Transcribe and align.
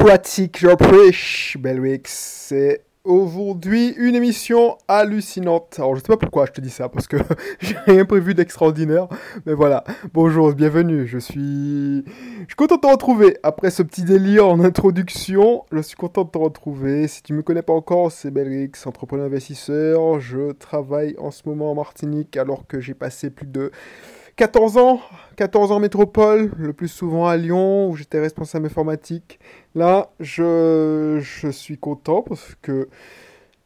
pratique, 0.00 0.58
je 0.58 0.74
prêche, 0.74 1.58
Belwix. 1.60 2.10
C'est 2.48 2.84
aujourd'hui 3.04 3.94
une 3.98 4.14
émission 4.14 4.78
hallucinante. 4.88 5.74
Alors, 5.76 5.94
je 5.94 6.00
sais 6.00 6.06
pas 6.06 6.16
pourquoi 6.16 6.46
je 6.46 6.52
te 6.52 6.60
dis 6.62 6.70
ça, 6.70 6.88
parce 6.88 7.06
que 7.06 7.18
j'ai 7.60 7.76
rien 7.86 8.06
prévu 8.06 8.32
d'extraordinaire. 8.32 9.08
Mais 9.44 9.52
voilà. 9.52 9.84
Bonjour, 10.14 10.54
bienvenue. 10.54 11.06
Je 11.06 11.18
suis. 11.18 12.02
Je 12.06 12.46
suis 12.46 12.56
content 12.56 12.76
de 12.76 12.80
te 12.80 12.86
retrouver. 12.86 13.36
Après 13.42 13.70
ce 13.70 13.82
petit 13.82 14.02
délire 14.02 14.48
en 14.48 14.60
introduction, 14.60 15.64
je 15.70 15.82
suis 15.82 15.96
content 15.96 16.24
de 16.24 16.30
te 16.30 16.38
retrouver. 16.38 17.06
Si 17.06 17.22
tu 17.22 17.34
me 17.34 17.42
connais 17.42 17.62
pas 17.62 17.74
encore, 17.74 18.10
c'est 18.10 18.30
Belrix, 18.30 18.72
entrepreneur 18.86 19.26
investisseur. 19.26 20.18
Je 20.18 20.52
travaille 20.52 21.14
en 21.18 21.30
ce 21.30 21.42
moment 21.44 21.72
en 21.72 21.74
Martinique 21.74 22.38
alors 22.38 22.66
que 22.66 22.80
j'ai 22.80 22.94
passé 22.94 23.28
plus 23.28 23.46
de 23.46 23.70
14 24.40 24.78
ans, 24.78 25.02
14 25.36 25.70
ans 25.70 25.80
métropole, 25.80 26.50
le 26.56 26.72
plus 26.72 26.88
souvent 26.88 27.28
à 27.28 27.36
Lyon, 27.36 27.90
où 27.90 27.96
j'étais 27.96 28.18
responsable 28.18 28.64
informatique. 28.64 29.38
Là, 29.74 30.12
je, 30.18 31.18
je 31.20 31.50
suis 31.50 31.76
content 31.76 32.22
parce 32.22 32.54
que 32.62 32.88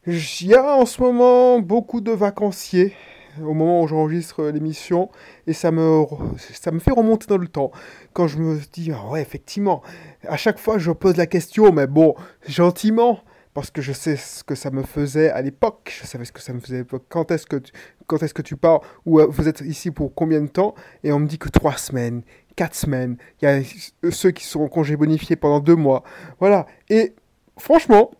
il 0.05 0.53
a 0.53 0.75
en 0.75 0.85
ce 0.85 1.01
moment 1.01 1.59
beaucoup 1.59 2.01
de 2.01 2.11
vacanciers 2.11 2.93
au 3.39 3.53
moment 3.53 3.83
où 3.83 3.87
j'enregistre 3.87 4.43
l'émission 4.47 5.09
et 5.47 5.53
ça 5.53 5.71
me, 5.71 6.03
ça 6.37 6.71
me 6.71 6.79
fait 6.79 6.91
remonter 6.91 7.27
dans 7.27 7.37
le 7.37 7.47
temps. 7.47 7.71
Quand 8.11 8.27
je 8.27 8.37
me 8.37 8.59
dis, 8.73 8.91
ah 8.93 9.09
ouais, 9.09 9.21
effectivement, 9.21 9.81
à 10.27 10.35
chaque 10.35 10.59
fois 10.59 10.77
je 10.77 10.91
pose 10.91 11.15
la 11.15 11.25
question, 11.25 11.71
mais 11.71 11.87
bon, 11.87 12.15
gentiment, 12.49 13.21
parce 13.55 13.71
que 13.71 13.81
je 13.81 13.93
sais 13.93 14.17
ce 14.17 14.43
que 14.43 14.53
ça 14.53 14.69
me 14.69 14.83
faisait 14.83 15.31
à 15.31 15.41
l'époque, 15.41 15.97
je 16.01 16.05
savais 16.05 16.25
ce 16.25 16.33
que 16.33 16.41
ça 16.41 16.51
me 16.51 16.59
faisait 16.59 16.75
à 16.75 16.79
l'époque, 16.79 17.05
quand 17.07 17.31
est-ce 17.31 17.47
que, 17.47 17.55
tu, 17.55 17.71
quand 18.05 18.19
pars, 18.57 18.81
ou 19.05 19.21
euh, 19.21 19.27
vous 19.29 19.47
êtes 19.47 19.61
ici 19.61 19.91
pour 19.91 20.13
combien 20.13 20.41
de 20.41 20.47
temps, 20.47 20.75
et 21.05 21.13
on 21.13 21.19
me 21.19 21.25
dit 21.25 21.39
que 21.39 21.47
trois 21.47 21.77
semaines, 21.77 22.21
quatre 22.57 22.75
semaines, 22.75 23.15
il 23.41 23.45
y 23.45 23.47
a 23.47 24.11
ceux 24.11 24.31
qui 24.31 24.43
sont 24.43 24.59
en 24.59 24.67
congé 24.67 24.97
bonifié 24.97 25.37
pendant 25.37 25.61
deux 25.61 25.77
mois, 25.77 26.03
voilà, 26.41 26.67
et 26.89 27.15
franchement, 27.57 28.11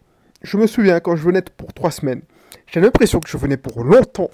je 0.41 0.55
me 0.55 0.67
souviens 0.67 1.01
quand 1.01 1.17
je 1.17 1.23
venais 1.23 1.41
pour 1.41 1.73
trois 1.73 1.91
semaines, 1.91 2.21
j'ai 2.67 2.79
l'impression 2.79 3.19
que 3.19 3.27
je 3.27 3.35
venais 3.35 3.57
pour 3.57 3.83
longtemps, 3.83 4.31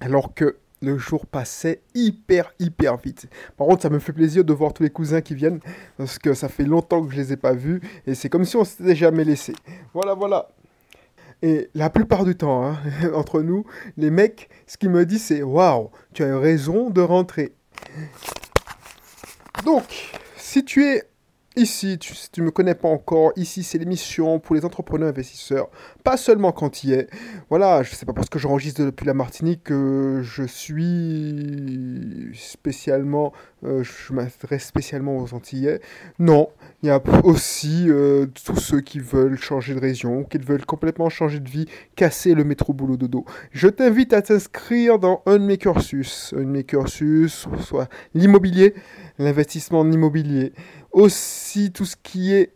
alors 0.00 0.34
que 0.34 0.56
le 0.80 0.98
jour 0.98 1.26
passait 1.26 1.82
hyper, 1.94 2.52
hyper 2.58 2.96
vite. 2.96 3.26
Par 3.56 3.66
contre, 3.66 3.82
ça 3.82 3.90
me 3.90 3.98
fait 3.98 4.12
plaisir 4.12 4.44
de 4.44 4.52
voir 4.52 4.72
tous 4.72 4.82
les 4.82 4.90
cousins 4.90 5.20
qui 5.20 5.34
viennent, 5.34 5.60
parce 5.96 6.18
que 6.18 6.34
ça 6.34 6.48
fait 6.48 6.64
longtemps 6.64 7.04
que 7.04 7.12
je 7.12 7.16
les 7.16 7.32
ai 7.32 7.36
pas 7.36 7.52
vus, 7.52 7.80
et 8.06 8.14
c'est 8.14 8.28
comme 8.28 8.44
si 8.44 8.56
on 8.56 8.64
s'était 8.64 8.96
jamais 8.96 9.24
laissé. 9.24 9.52
Voilà, 9.92 10.14
voilà. 10.14 10.48
Et 11.42 11.70
la 11.74 11.88
plupart 11.88 12.24
du 12.24 12.36
temps, 12.36 12.64
hein, 12.64 12.78
entre 13.14 13.42
nous, 13.42 13.64
les 13.96 14.10
mecs, 14.10 14.48
ce 14.66 14.76
qu'ils 14.76 14.90
me 14.90 15.06
disent, 15.06 15.24
c'est 15.24 15.42
Waouh, 15.42 15.90
tu 16.12 16.24
as 16.24 16.38
raison 16.38 16.90
de 16.90 17.00
rentrer. 17.00 17.54
Donc, 19.64 20.12
si 20.36 20.64
tu 20.64 20.84
es 20.84 21.07
Ici, 21.58 21.98
tu, 21.98 22.14
si 22.14 22.30
tu 22.30 22.40
ne 22.40 22.46
me 22.46 22.50
connais 22.52 22.76
pas 22.76 22.86
encore, 22.86 23.32
ici 23.34 23.64
c'est 23.64 23.78
l'émission 23.78 24.38
pour 24.38 24.54
les 24.54 24.64
entrepreneurs 24.64 25.08
investisseurs, 25.08 25.68
pas 26.04 26.16
seulement 26.16 26.52
quand 26.52 26.84
il 26.84 26.92
est. 26.92 27.08
Voilà, 27.50 27.82
je 27.82 27.96
sais 27.96 28.06
pas 28.06 28.12
parce 28.12 28.28
que 28.28 28.38
j'enregistre 28.38 28.84
depuis 28.84 29.04
la 29.04 29.12
Martinique 29.12 29.64
que 29.64 30.20
je 30.22 30.44
suis 30.44 32.30
spécialement, 32.34 33.32
euh, 33.64 33.82
je 33.82 34.12
m'adresse 34.12 34.66
spécialement 34.66 35.18
aux 35.18 35.34
Antillais. 35.34 35.80
Non, 36.18 36.48
il 36.82 36.88
y 36.88 36.90
a 36.90 37.02
aussi 37.24 37.86
euh, 37.88 38.26
tous 38.44 38.56
ceux 38.56 38.80
qui 38.80 39.00
veulent 39.00 39.38
changer 39.38 39.74
de 39.74 39.80
région, 39.80 40.24
qui 40.24 40.38
veulent 40.38 40.66
complètement 40.66 41.08
changer 41.08 41.40
de 41.40 41.48
vie, 41.48 41.66
casser 41.96 42.34
le 42.34 42.44
métro 42.44 42.72
boulot 42.72 42.96
dodo. 42.96 43.24
Je 43.52 43.68
t'invite 43.68 44.12
à 44.12 44.22
t'inscrire 44.22 44.98
dans 44.98 45.22
un 45.26 45.38
de 45.38 45.44
mes 45.44 45.58
cursus, 45.58 46.34
un 46.36 46.42
de 46.42 46.44
mes 46.44 46.64
cursus, 46.64 47.46
soit 47.60 47.88
l'immobilier, 48.14 48.74
l'investissement 49.18 49.80
en 49.80 49.90
immobilier 49.90 50.52
aussi 50.92 51.70
tout 51.72 51.84
ce 51.84 51.96
qui 52.02 52.32
est... 52.32 52.52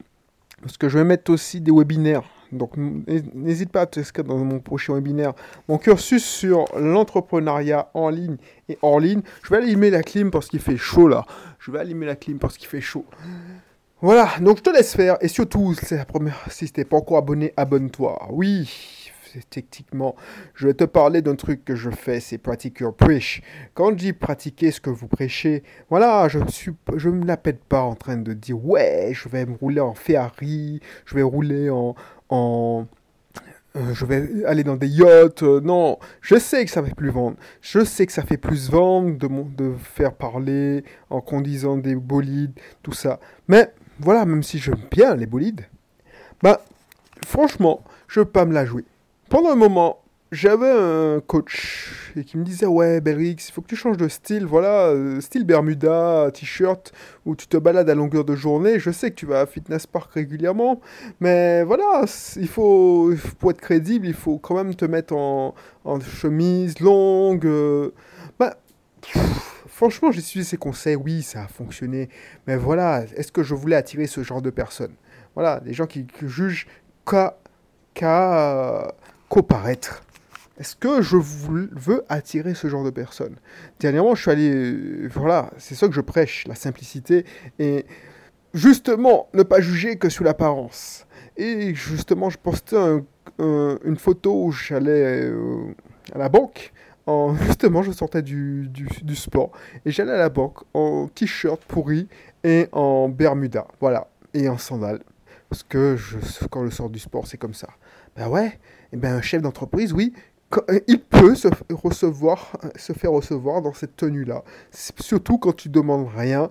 Parce 0.61 0.77
que 0.77 0.89
je 0.89 0.99
vais 0.99 1.05
mettre 1.05 1.33
aussi 1.33 1.61
des 1.61 1.73
webinaires. 1.73 2.23
Donc 2.53 2.73
n'hésite 2.77 3.71
pas 3.71 3.83
à 3.83 3.87
t'inscrire 3.87 4.25
dans 4.25 4.39
mon 4.39 4.61
prochain 4.61 4.95
webinaire. 4.95 5.33
Mon 5.69 5.79
cursus 5.79 6.25
sur 6.25 6.65
l'entrepreneuriat 6.79 7.91
en 7.95 8.11
ligne 8.11 8.37
et 8.69 8.79
hors 8.83 9.01
ligne. 9.01 9.23
Je 9.43 9.51
vais 9.51 9.59
allumer 9.59 9.91
la 9.91 10.03
clim 10.03 10.31
parce 10.31 10.49
qu'il 10.49 10.61
fait 10.61 10.77
chaud 10.77 11.09
là. 11.09 11.25
Je 11.59 11.71
vais 11.71 11.79
allumer 11.79 12.07
la 12.07 12.17
clim 12.17 12.39
parce 12.39 12.57
qu'il 12.57 12.69
fait 12.69 12.81
chaud. 12.81 13.07
Voilà, 14.01 14.29
donc 14.41 14.59
je 14.59 14.63
te 14.63 14.71
laisse 14.71 14.95
faire. 14.95 15.17
Et 15.21 15.29
surtout, 15.29 15.75
c'est 15.75 15.97
la 15.97 16.05
première. 16.05 16.45
Si 16.51 16.71
tu 16.71 16.81
n'es 16.81 16.85
pas 16.85 16.97
encore 16.97 17.19
abonné, 17.19 17.53
abonne-toi. 17.57 18.27
Oui, 18.31 18.69
techniquement, 19.51 20.17
je 20.55 20.67
vais 20.67 20.75
te 20.75 20.85
parler 20.85 21.23
d'un 21.23 21.37
truc 21.37 21.65
que 21.65 21.75
je 21.75 21.91
fais, 21.91 22.21
c'est 22.21 22.39
pratique 22.39 22.81
your 22.81 22.95
preach. 22.95 23.43
Quand 23.75 23.91
je 23.91 23.97
dis 23.97 24.13
pratiquer 24.13 24.71
ce 24.71 24.81
que 24.81 24.91
vous 24.91 25.09
prêchez, 25.09 25.63
voilà, 25.89 26.29
je 26.29 26.39
suis, 26.49 26.73
je 26.97 27.09
me 27.09 27.25
la 27.25 27.37
pète 27.37 27.65
pas 27.65 27.83
en 27.83 27.95
train 27.95 28.17
de 28.17 28.33
dire 28.33 28.65
ouais, 28.65 29.11
je 29.13 29.29
vais 29.29 29.47
me 29.47 29.55
rouler 29.55 29.81
en 29.81 29.95
Ferrari, 29.95 30.81
je 31.07 31.15
vais 31.15 31.23
rouler 31.23 31.71
en, 31.71 31.95
euh, 32.33 33.95
je 33.95 34.05
vais 34.05 34.45
aller 34.45 34.65
dans 34.65 34.77
des 34.77 34.89
yachts. 34.89 35.43
Euh, 35.43 35.61
non, 35.61 35.99
je 36.21 36.37
sais 36.37 36.65
que 36.65 36.71
ça 36.71 36.83
fait 36.83 36.95
plus 36.95 37.11
vendre. 37.11 37.37
Je 37.61 37.85
sais 37.85 38.07
que 38.07 38.13
ça 38.13 38.23
fait 38.23 38.37
plus 38.37 38.71
vendre 38.71 39.17
de, 39.17 39.29
de 39.57 39.75
faire 39.77 40.13
parler 40.15 40.85
en 41.11 41.21
conduisant 41.21 41.77
des 41.77 41.95
bolides, 41.95 42.59
tout 42.83 42.93
ça. 42.93 43.21
Mais 43.49 43.73
voilà, 43.99 44.25
même 44.25 44.43
si 44.43 44.59
j'aime 44.59 44.83
bien 44.91 45.15
les 45.15 45.27
bolides, 45.27 45.67
bah 46.43 46.61
franchement, 47.25 47.85
je 48.09 48.21
veux 48.21 48.27
pas 48.27 48.45
me 48.45 48.53
la 48.53 48.65
jouer 48.65 48.85
pendant 49.33 49.49
un 49.49 49.57
moment, 49.57 50.02
j'avais 50.33 50.71
un 50.71 51.21
coach 51.21 51.93
et 52.17 52.25
qui 52.25 52.39
me 52.39 52.43
disait 52.45 52.65
ouais 52.65 53.03
Belrix, 53.03 53.37
il 53.49 53.53
faut 53.53 53.61
que 53.61 53.67
tu 53.67 53.77
changes 53.77 53.99
de 53.99 54.09
style, 54.09 54.47
voilà, 54.47 54.87
euh, 54.87 55.21
style 55.21 55.45
Bermuda, 55.45 56.31
t-shirt, 56.33 56.91
où 57.27 57.37
tu 57.37 57.47
te 57.47 57.59
balades 57.59 57.91
à 57.91 57.95
longueur 57.95 58.25
de 58.25 58.35
journée. 58.35 58.79
Je 58.79 58.91
sais 58.91 59.11
que 59.11 59.17
tu 59.17 59.27
vas 59.27 59.43
à 59.43 59.47
Fitness 59.47 59.87
Park 59.87 60.11
régulièrement, 60.13 60.81
mais 61.21 61.63
voilà, 61.65 62.05
il 62.37 62.49
faut, 62.49 63.13
pour 63.39 63.51
être 63.51 63.61
crédible, 63.61 64.07
il 64.07 64.15
faut 64.15 64.39
quand 64.39 64.55
même 64.55 64.75
te 64.75 64.87
mettre 64.87 65.15
en, 65.15 65.55
chemise 66.01 66.81
longue. 66.81 67.45
Euh, 67.45 67.91
bah, 68.39 68.57
franchement, 69.69 70.11
j'ai 70.13 70.23
suivi 70.23 70.47
ces 70.47 70.57
conseils, 70.57 70.97
oui, 70.97 71.23
ça 71.23 71.43
a 71.43 71.47
fonctionné, 71.47 72.09
mais 72.47 72.57
voilà, 72.57 73.05
est-ce 73.17 73.33
que 73.33 73.43
je 73.43 73.55
voulais 73.55 73.77
attirer 73.77 74.07
ce 74.07 74.23
genre 74.23 74.41
de 74.41 74.51
personnes? 74.51 74.95
Voilà, 75.35 75.61
des 75.61 75.75
gens 75.75 75.87
qui, 75.87 76.07
jugent 76.23 76.67
qu'à 77.05 77.37
paraître 79.47 80.03
Est-ce 80.59 80.77
que 80.77 81.01
je 81.01 81.17
veux 81.17 82.05
attirer 82.09 82.55
ce 82.55 82.69
genre 82.69 82.85
de 82.85 82.91
personnes? 82.91 83.37
Dernièrement, 83.81 84.15
je 84.15 84.23
suis 84.23 84.31
allé... 84.31 84.51
Euh, 84.51 85.09
voilà, 85.15 85.51
c'est 85.59 85.75
ça 85.75 85.89
que 85.89 85.95
je 85.95 86.01
prêche, 86.01 86.47
la 86.47 86.55
simplicité. 86.55 87.25
Et 87.59 87.87
justement, 88.53 89.29
ne 89.33 89.43
pas 89.43 89.61
juger 89.61 89.97
que 89.97 90.09
sous 90.09 90.25
l'apparence. 90.25 91.07
Et 91.37 91.75
justement, 91.75 92.29
je 92.31 92.39
postais 92.39 92.77
une 93.39 93.97
photo 93.97 94.45
où 94.45 94.53
j'allais 94.53 95.25
euh, 95.25 95.75
à 96.15 96.19
la 96.19 96.29
banque. 96.29 96.73
En, 97.07 97.35
justement, 97.47 97.83
je 97.83 97.93
sortais 97.93 98.23
du, 98.23 98.69
du, 98.69 99.17
sport. 99.17 99.53
Et 99.85 99.91
j'allais 99.91 100.13
à 100.13 100.19
la 100.19 100.29
banque 100.29 100.59
en 100.75 101.09
t-shirt 101.09 101.63
pourri 101.65 102.09
et 102.45 102.69
en 102.73 103.09
bermuda. 103.09 103.67
Voilà. 103.81 104.09
Et 104.35 104.49
en 104.49 104.59
sandales. 104.59 105.01
Parce 105.49 105.63
que 105.63 105.97
quand 106.51 106.65
je 106.65 106.71
sors 106.71 106.91
du 106.91 106.99
sport, 106.99 107.27
c'est 107.27 107.37
comme 107.37 107.55
ça. 107.55 107.69
Ben 108.17 108.29
ouais, 108.29 108.59
eh 108.93 108.97
ben, 108.97 109.15
un 109.15 109.23
chef 109.23 109.43
d'entreprise, 109.43 109.93
oui, 109.93 110.13
il 110.87 111.01
peut 111.01 111.35
se, 111.35 111.49
recevoir, 111.71 112.57
se 112.77 112.93
faire 112.93 113.13
recevoir 113.13 113.63
dans 113.63 113.73
cette 113.73 113.97
tenue-là. 113.97 114.43
Surtout 114.71 115.39
quand 115.39 115.55
tu 115.55 115.69
demandes 115.69 116.09
rien, 116.15 116.51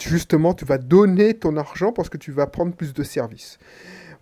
justement, 0.00 0.54
tu 0.54 0.64
vas 0.64 0.78
donner 0.78 1.34
ton 1.34 1.56
argent 1.56 1.92
parce 1.92 2.08
que 2.08 2.16
tu 2.16 2.32
vas 2.32 2.46
prendre 2.46 2.74
plus 2.74 2.92
de 2.92 3.02
services. 3.02 3.58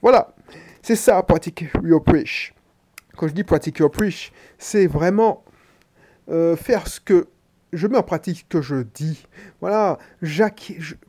Voilà, 0.02 0.34
c'est 0.82 0.96
ça, 0.96 1.22
pratique 1.22 1.64
your 1.82 2.02
preach. 2.02 2.54
Quand 3.16 3.28
je 3.28 3.32
dis 3.32 3.44
pratique 3.44 3.78
your 3.78 3.90
preach, 3.90 4.32
c'est 4.58 4.86
vraiment 4.86 5.42
euh, 6.28 6.56
faire 6.56 6.86
ce 6.86 7.00
que 7.00 7.28
je 7.72 7.86
mets 7.86 7.98
en 7.98 8.02
pratique 8.02 8.38
ce 8.38 8.44
que 8.44 8.62
je 8.62 8.76
dis. 8.94 9.26
Voilà, 9.60 9.98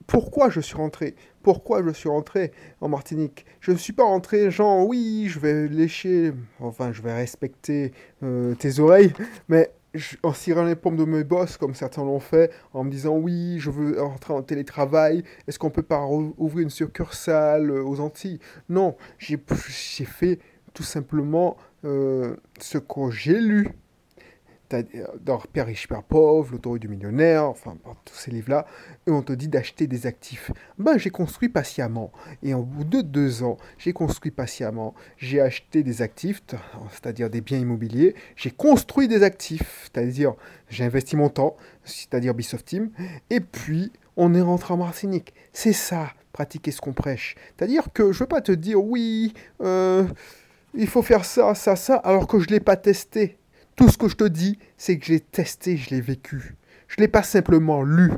pourquoi 0.08 0.50
je 0.50 0.62
suis 0.62 0.76
rentré? 0.76 1.16
Pourquoi 1.48 1.82
je 1.82 1.92
suis 1.92 2.10
rentré 2.10 2.52
en 2.82 2.90
Martinique. 2.90 3.46
Je 3.62 3.72
ne 3.72 3.78
suis 3.78 3.94
pas 3.94 4.04
rentré 4.04 4.52
genre 4.52 4.86
oui, 4.86 5.28
je 5.30 5.40
vais 5.40 5.70
lécher, 5.70 6.34
enfin 6.60 6.92
je 6.92 7.02
vais 7.02 7.14
respecter 7.14 7.94
euh, 8.22 8.54
tes 8.56 8.82
oreilles, 8.82 9.14
mais 9.48 9.72
en 10.24 10.34
cirant 10.34 10.66
les 10.66 10.76
pommes 10.76 10.98
de 10.98 11.06
mes 11.06 11.24
boss, 11.24 11.56
comme 11.56 11.74
certains 11.74 12.04
l'ont 12.04 12.20
fait, 12.20 12.52
en 12.74 12.84
me 12.84 12.92
disant 12.92 13.16
oui, 13.16 13.60
je 13.60 13.70
veux 13.70 13.98
rentrer 14.02 14.34
en 14.34 14.42
télétravail, 14.42 15.24
est-ce 15.48 15.58
qu'on 15.58 15.70
peut 15.70 15.84
pas 15.84 16.06
ouvrir 16.06 16.64
une 16.64 16.70
succursale 16.70 17.72
euh, 17.72 17.82
aux 17.82 18.02
Antilles? 18.02 18.40
Non, 18.68 18.98
j'ai 19.18 19.40
fait 20.04 20.40
tout 20.74 20.84
simplement 20.84 21.56
euh, 21.86 22.36
ce 22.60 22.78
que 22.78 23.10
j'ai 23.10 23.40
lu 23.40 23.70
dans 25.24 25.40
Père 25.54 25.68
riche, 25.68 25.88
Père 25.88 26.04
pauvre, 26.04 26.52
L'autorité 26.52 26.88
du 26.88 26.94
millionnaire, 26.94 27.46
enfin, 27.46 27.78
tous 28.06 28.16
ces 28.16 28.32
livres-là, 28.32 28.66
et 29.06 29.12
on 29.12 29.22
te 29.22 29.34
dit 29.34 29.48
d'acheter 29.48 29.88
des 29.88 30.06
actifs. 30.06 30.52
Ben, 30.78 30.98
j'ai 30.98 31.10
construit 31.10 31.50
patiemment. 31.50 32.12
Et 32.44 32.54
au 32.54 32.64
bout 32.64 32.84
de 32.84 33.02
deux 33.02 33.44
ans, 33.44 33.58
j'ai 33.78 33.94
construit 33.94 34.32
patiemment. 34.32 34.94
J'ai 35.18 35.42
acheté 35.42 35.84
des 35.84 36.02
actifs, 36.02 36.42
c'est-à-dire 36.92 37.30
des 37.30 37.42
biens 37.42 37.60
immobiliers. 37.60 38.16
J'ai 38.36 38.52
construit 38.52 39.08
des 39.08 39.24
actifs, 39.24 39.84
c'est-à-dire 39.84 40.34
j'ai 40.70 40.84
investi 40.84 41.16
mon 41.16 41.30
temps, 41.30 41.56
c'est-à-dire 41.84 42.34
Bisoft 42.34 42.66
Team. 42.66 42.92
Et 43.30 43.40
puis, 43.40 43.92
on 44.18 44.34
est 44.34 44.42
rentré 44.42 44.74
en 44.74 44.78
Martinique. 44.78 45.34
C'est 45.54 45.74
ça, 45.74 46.12
pratiquer 46.34 46.72
ce 46.72 46.82
qu'on 46.82 46.94
prêche. 46.94 47.36
C'est-à-dire 47.56 47.92
que 47.94 48.12
je 48.12 48.18
ne 48.18 48.20
veux 48.20 48.28
pas 48.28 48.42
te 48.42 48.52
dire, 48.52 48.84
oui, 48.84 49.34
euh, 49.62 50.06
il 50.74 50.88
faut 50.88 51.02
faire 51.02 51.26
ça, 51.26 51.56
ça, 51.56 51.76
ça, 51.76 51.96
alors 51.96 52.28
que 52.28 52.40
je 52.40 52.48
ne 52.48 52.54
l'ai 52.54 52.60
pas 52.60 52.76
testé. 52.76 53.38
Tout 53.78 53.90
ce 53.90 53.98
que 53.98 54.10
je 54.10 54.16
te 54.16 54.26
dis, 54.26 54.60
c'est 54.76 54.98
que 54.98 55.06
j'ai 55.06 55.22
testé, 55.22 55.78
je 55.78 55.92
l'ai 55.92 56.02
vécu. 56.02 56.56
Je 56.88 56.96
ne 56.98 57.04
l'ai 57.04 57.08
pas 57.08 57.24
simplement 57.24 57.84
lu. 57.84 58.12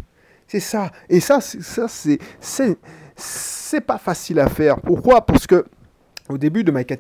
C'est 0.48 0.60
ça. 0.62 0.92
Et 1.10 1.20
ça, 1.20 1.42
ça 1.42 1.88
c'est, 1.88 2.18
c'est, 2.40 3.82
pas 3.82 4.00
facile 4.00 4.40
à 4.40 4.48
faire. 4.48 4.82
Pourquoi? 4.82 5.26
Parce 5.26 5.46
que 5.46 5.66
au 6.30 6.38
début 6.38 6.64
de 6.64 6.72
My 6.72 6.86
Cat 6.86 6.98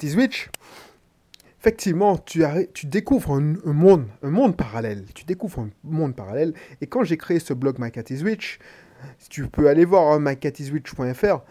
effectivement, 1.59 2.17
tu, 2.17 2.43
découvres 2.83 3.31
un, 3.33 3.55
monde, 3.65 4.05
un 4.21 4.29
monde 4.29 4.55
parallèle. 4.55 5.05
Tu 5.15 5.23
découvres 5.23 5.61
un 5.61 5.69
monde 5.83 6.15
parallèle. 6.15 6.53
Et 6.81 6.87
quand 6.87 7.03
j'ai 7.03 7.17
créé 7.17 7.39
ce 7.39 7.53
blog 7.53 7.77
My 7.79 7.91
Cat 7.91 8.03
tu 9.29 9.47
peux 9.47 9.69
aller 9.69 9.85
voir 9.85 10.11
hein, 10.11 10.19
mycatiswitch.fr, 10.19 11.41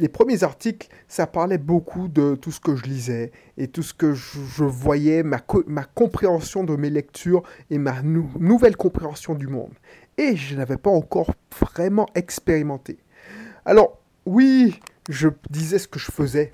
les 0.00 0.08
premiers 0.08 0.44
articles, 0.44 0.88
ça 1.08 1.26
parlait 1.26 1.58
beaucoup 1.58 2.08
de 2.08 2.34
tout 2.34 2.50
ce 2.50 2.60
que 2.60 2.76
je 2.76 2.84
lisais 2.84 3.32
et 3.56 3.68
tout 3.68 3.82
ce 3.82 3.94
que 3.94 4.14
je, 4.14 4.64
voyais, 4.64 5.22
ma, 5.22 5.40
ma, 5.66 5.84
compréhension 5.84 6.64
de 6.64 6.76
mes 6.76 6.90
lectures 6.90 7.42
et 7.70 7.78
ma 7.78 8.02
nouvelle 8.02 8.76
compréhension 8.76 9.34
du 9.34 9.46
monde. 9.46 9.72
Et 10.16 10.36
je 10.36 10.56
n'avais 10.56 10.76
pas 10.76 10.90
encore 10.90 11.34
vraiment 11.60 12.06
expérimenté. 12.14 12.98
Alors, 13.64 13.98
oui, 14.26 14.80
je 15.08 15.28
disais 15.50 15.78
ce 15.78 15.88
que 15.88 15.98
je 15.98 16.10
faisais. 16.10 16.52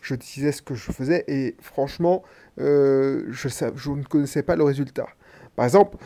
Je 0.00 0.14
disais 0.14 0.52
ce 0.52 0.62
que 0.62 0.74
je 0.74 0.90
faisais 0.92 1.24
et 1.28 1.56
franchement, 1.60 2.22
euh, 2.58 3.26
je, 3.30 3.48
je 3.76 3.90
ne 3.90 4.02
connaissais 4.02 4.42
pas 4.42 4.56
le 4.56 4.64
résultat. 4.64 5.06
Par 5.56 5.66
exemple, 5.66 5.98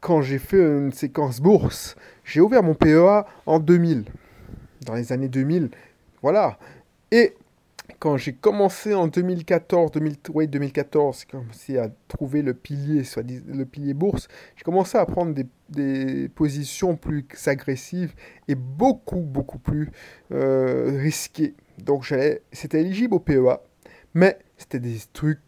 quand 0.00 0.20
j'ai 0.20 0.38
fait 0.38 0.58
une 0.58 0.92
séquence 0.92 1.40
bourse, 1.40 1.96
j'ai 2.24 2.40
ouvert 2.40 2.62
mon 2.62 2.74
PEA 2.74 3.26
en 3.46 3.58
2000. 3.58 4.04
Dans 4.84 4.94
les 4.94 5.12
années 5.12 5.28
2000, 5.28 5.70
voilà. 6.22 6.58
Et 7.10 7.34
quand 7.98 8.16
j'ai 8.16 8.32
commencé 8.32 8.94
en 8.94 9.08
2014, 9.08 9.90
2014, 9.92 11.20
j'ai 11.20 11.26
commencé 11.26 11.78
à 11.78 11.88
trouver 12.06 12.42
le 12.42 12.54
pilier, 12.54 13.02
soit 13.04 13.24
le 13.26 13.64
pilier 13.64 13.94
bourse, 13.94 14.28
j'ai 14.56 14.62
commencé 14.62 14.98
à 14.98 15.06
prendre 15.06 15.34
des, 15.34 16.28
positions 16.34 16.96
plus 16.96 17.26
agressives 17.46 18.14
et 18.46 18.54
beaucoup, 18.54 19.20
beaucoup 19.20 19.58
plus 19.58 19.90
euh, 20.32 20.98
risquées. 20.98 21.54
Donc 21.78 22.06
c'était 22.52 22.80
éligible 22.80 23.14
au 23.14 23.20
PEA, 23.20 23.60
mais 24.14 24.38
c'était 24.56 24.80
des 24.80 24.98
trucs 25.12 25.40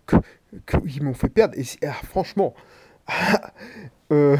qui 0.66 1.00
m'ont 1.00 1.14
fait 1.14 1.28
perdre. 1.28 1.54
Et 1.56 1.64
ah, 1.86 1.92
franchement, 1.92 2.54
euh, 4.12 4.36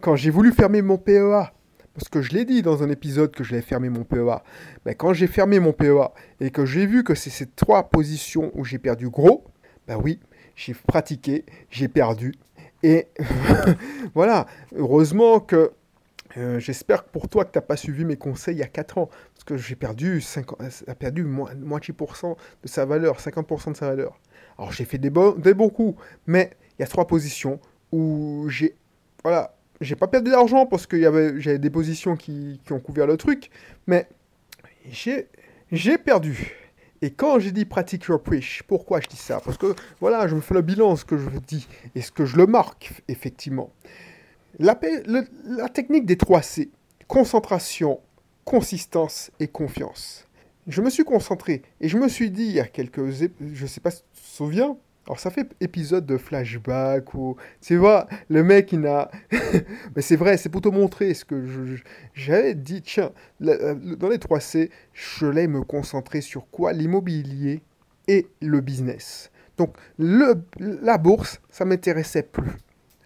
quand 0.00 0.16
j'ai 0.16 0.30
voulu 0.30 0.52
fermer 0.52 0.82
mon 0.82 0.98
PEA, 0.98 1.52
parce 1.98 2.08
que 2.08 2.22
je 2.22 2.30
l'ai 2.32 2.44
dit 2.44 2.62
dans 2.62 2.84
un 2.84 2.90
épisode 2.90 3.32
que 3.32 3.42
je 3.42 3.52
l'ai 3.52 3.60
fermé 3.60 3.88
mon 3.88 4.04
PEA. 4.04 4.42
Ben, 4.84 4.94
quand 4.94 5.12
j'ai 5.12 5.26
fermé 5.26 5.58
mon 5.58 5.72
PEA 5.72 6.12
et 6.40 6.52
que 6.52 6.64
j'ai 6.64 6.86
vu 6.86 7.02
que 7.02 7.16
c'est 7.16 7.28
ces 7.28 7.46
trois 7.46 7.90
positions 7.90 8.52
où 8.54 8.64
j'ai 8.64 8.78
perdu 8.78 9.08
gros, 9.08 9.44
ben 9.88 9.98
oui, 10.00 10.20
j'ai 10.54 10.74
pratiqué, 10.74 11.44
j'ai 11.70 11.88
perdu. 11.88 12.34
Et 12.84 13.08
voilà, 14.14 14.46
heureusement 14.76 15.40
que 15.40 15.72
euh, 16.36 16.60
j'espère 16.60 17.02
pour 17.02 17.28
toi 17.28 17.44
que 17.44 17.50
tu 17.50 17.58
n'as 17.58 17.62
pas 17.62 17.76
suivi 17.76 18.04
mes 18.04 18.16
conseils 18.16 18.54
il 18.54 18.60
y 18.60 18.62
a 18.62 18.68
4 18.68 18.98
ans. 18.98 19.10
Parce 19.34 19.44
que 19.44 19.56
j'ai 19.56 19.74
perdu, 19.74 20.20
50, 20.20 20.84
a 20.86 20.94
perdu 20.94 21.24
moitié 21.24 21.92
de 21.94 22.68
sa 22.68 22.84
valeur, 22.84 23.18
50% 23.18 23.72
de 23.72 23.76
sa 23.76 23.88
valeur. 23.88 24.20
Alors 24.56 24.70
j'ai 24.70 24.84
fait 24.84 24.98
des, 24.98 25.10
des 25.38 25.54
bons 25.54 25.70
coups, 25.70 26.00
mais 26.28 26.52
il 26.78 26.82
y 26.82 26.84
a 26.84 26.86
trois 26.86 27.08
positions 27.08 27.58
où 27.90 28.46
j'ai 28.48 28.76
voilà, 29.24 29.57
j'ai 29.80 29.96
pas 29.96 30.08
perdu 30.08 30.30
d'argent 30.30 30.66
parce 30.66 30.86
que 30.86 31.00
j'avais 31.00 31.58
des 31.58 31.70
positions 31.70 32.16
qui, 32.16 32.60
ont 32.70 32.80
couvert 32.80 33.06
le 33.06 33.16
truc, 33.16 33.50
mais 33.86 34.08
j'ai 34.90 35.98
perdu. 35.98 36.54
Et 37.00 37.10
quand 37.12 37.38
j'ai 37.38 37.52
dit 37.52 37.64
pratique 37.64 38.06
your 38.06 38.20
preach, 38.20 38.62
pourquoi 38.66 39.00
je 39.00 39.06
dis 39.06 39.16
ça? 39.16 39.40
Parce 39.44 39.56
que 39.56 39.74
voilà, 40.00 40.26
je 40.26 40.34
me 40.34 40.40
fais 40.40 40.54
le 40.54 40.62
bilan, 40.62 40.96
ce 40.96 41.04
que 41.04 41.16
je 41.16 41.28
dis, 41.46 41.68
et 41.94 42.00
ce 42.00 42.10
que 42.10 42.24
je 42.24 42.36
le 42.36 42.46
marque, 42.46 43.02
effectivement. 43.06 43.70
La, 44.58 44.78
la 45.44 45.68
technique 45.68 46.06
des 46.06 46.16
3 46.16 46.42
C, 46.42 46.70
concentration, 47.06 48.00
consistance 48.44 49.30
et 49.38 49.46
confiance. 49.46 50.26
Je 50.66 50.82
me 50.82 50.90
suis 50.90 51.04
concentré 51.04 51.62
et 51.80 51.88
je 51.88 51.96
me 51.98 52.08
suis 52.08 52.30
dit 52.30 52.44
il 52.44 52.52
y 52.52 52.60
a 52.60 52.66
quelques... 52.66 53.10
Je 53.10 53.66
sais 53.66 53.80
pas 53.80 53.90
si 53.90 54.02
tu 54.12 54.20
te 54.20 54.26
souviens, 54.26 54.76
alors 55.08 55.18
ça 55.18 55.30
fait 55.30 55.48
épisode 55.60 56.04
de 56.04 56.18
flashback 56.18 57.14
ou 57.14 57.36
tu 57.62 57.76
vois 57.76 58.06
le 58.28 58.44
mec 58.44 58.72
il 58.72 58.86
a 58.86 59.10
mais 59.96 60.02
c'est 60.02 60.16
vrai 60.16 60.36
c'est 60.36 60.50
pour 60.50 60.60
te 60.60 60.68
montrer 60.68 61.14
ce 61.14 61.24
que 61.24 61.42
j'avais 62.12 62.54
dit 62.54 62.82
tiens 62.82 63.12
dans 63.40 64.08
les 64.10 64.18
3 64.18 64.38
C 64.40 64.70
je 64.92 65.24
voulais 65.24 65.46
me 65.46 65.62
concentrer 65.62 66.20
sur 66.20 66.50
quoi? 66.50 66.74
L'immobilier 66.74 67.62
et 68.06 68.26
le 68.42 68.60
business. 68.60 69.30
Donc 69.56 69.76
le, 69.98 70.42
la 70.58 70.98
bourse 70.98 71.40
ça 71.48 71.64
m'intéressait 71.64 72.22
plus. 72.22 72.50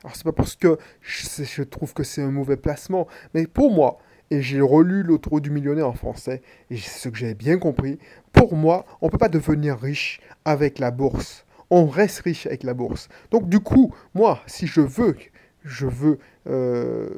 Alors 0.02 0.16
c'est 0.16 0.24
pas 0.24 0.32
parce 0.32 0.56
que 0.56 0.78
je, 1.02 1.44
je 1.44 1.62
trouve 1.62 1.94
que 1.94 2.02
c'est 2.02 2.22
un 2.22 2.32
mauvais 2.32 2.56
placement 2.56 3.06
mais 3.32 3.46
pour 3.46 3.70
moi 3.70 3.98
et 4.32 4.42
j'ai 4.42 4.60
relu 4.60 5.04
L'autoroute 5.04 5.44
du 5.44 5.50
millionnaire 5.50 5.86
en 5.86 5.92
français 5.92 6.42
et 6.68 6.76
c'est 6.76 6.98
ce 6.98 7.08
que 7.10 7.16
j'avais 7.16 7.34
bien 7.34 7.58
compris. 7.58 8.00
Pour 8.32 8.56
moi, 8.56 8.86
on 9.02 9.06
ne 9.06 9.10
peut 9.12 9.18
pas 9.18 9.28
devenir 9.28 9.78
riche 9.78 10.20
avec 10.44 10.78
la 10.78 10.90
bourse 10.90 11.44
on 11.72 11.86
reste 11.86 12.20
riche 12.20 12.46
avec 12.46 12.64
la 12.64 12.74
bourse. 12.74 13.08
Donc 13.30 13.48
du 13.48 13.58
coup, 13.58 13.94
moi, 14.14 14.42
si 14.46 14.66
je 14.66 14.82
veux, 14.82 15.16
je 15.64 15.86
veux 15.86 16.18
euh, 16.46 17.08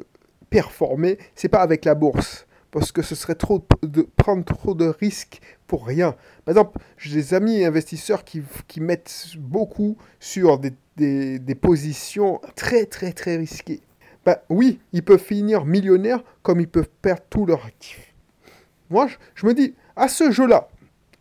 performer, 0.49 1.17
c'est 1.35 1.49
pas 1.49 1.61
avec 1.61 1.83
la 1.83 1.93
bourse. 1.93 2.47
Parce 2.71 2.91
que 2.91 3.01
ce 3.01 3.15
serait 3.15 3.35
trop 3.35 3.65
de 3.83 4.01
prendre 4.17 4.43
trop 4.43 4.73
de 4.73 4.85
risques 4.85 5.39
pour 5.67 5.85
rien. 5.85 6.15
Par 6.43 6.53
exemple, 6.53 6.79
j'ai 6.97 7.15
des 7.15 7.33
amis 7.33 7.63
investisseurs 7.63 8.23
qui, 8.25 8.43
mettent 8.81 9.35
beaucoup 9.37 9.97
sur 10.19 10.59
des, 10.59 11.55
positions 11.55 12.41
très 12.55 12.85
très 12.85 13.13
très 13.13 13.37
risquées. 13.37 13.81
Ben 14.25 14.37
oui, 14.49 14.79
ils 14.91 15.03
peuvent 15.03 15.23
finir 15.23 15.65
millionnaires 15.65 16.23
comme 16.43 16.59
ils 16.59 16.67
peuvent 16.67 16.89
perdre 17.01 17.23
tous 17.29 17.45
leurs 17.45 17.65
actifs. 17.65 18.13
Moi, 18.89 19.07
je 19.35 19.45
me 19.45 19.53
dis, 19.53 19.73
à 19.95 20.07
ce 20.09 20.31
jeu-là, 20.31 20.67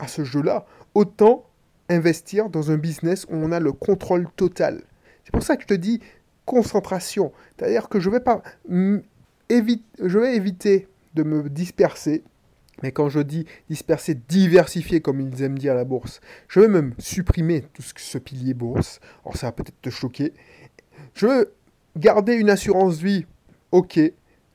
à 0.00 0.08
ce 0.08 0.24
jeu-là, 0.24 0.66
autant 0.94 1.46
investir 1.88 2.48
dans 2.48 2.70
un 2.70 2.76
business 2.76 3.26
où 3.30 3.34
on 3.34 3.52
a 3.52 3.60
le 3.60 3.72
contrôle 3.72 4.28
total. 4.36 4.82
C'est 5.24 5.32
pour 5.32 5.42
ça 5.42 5.56
que 5.56 5.62
je 5.62 5.68
te 5.68 5.74
dis 5.74 6.00
concentration. 6.44 7.32
C'est-à-dire 7.56 7.88
que 7.88 8.00
je 8.00 8.10
vais 8.10 8.20
pas 8.20 8.42
je 8.68 10.18
vais 10.18 10.36
éviter 10.36 10.88
de 11.14 11.22
me 11.22 11.48
disperser. 11.48 12.24
Mais 12.82 12.92
quand 12.92 13.08
je 13.08 13.20
dis 13.20 13.46
disperser, 13.70 14.14
diversifier, 14.14 15.00
comme 15.00 15.20
ils 15.20 15.42
aiment 15.42 15.58
dire 15.58 15.72
à 15.72 15.76
la 15.76 15.84
bourse, 15.84 16.20
je 16.48 16.60
vais 16.60 16.68
même 16.68 16.92
supprimer 16.98 17.62
tout 17.72 17.82
ce, 17.82 18.18
pilier 18.18 18.52
bourse. 18.52 19.00
Alors 19.24 19.36
ça 19.36 19.46
va 19.46 19.52
peut-être 19.52 19.80
te 19.80 19.90
choquer. 19.90 20.32
Je 21.14 21.26
veux 21.26 21.54
garder 21.96 22.34
une 22.34 22.50
assurance 22.50 22.98
vie, 22.98 23.26
ok. 23.70 24.00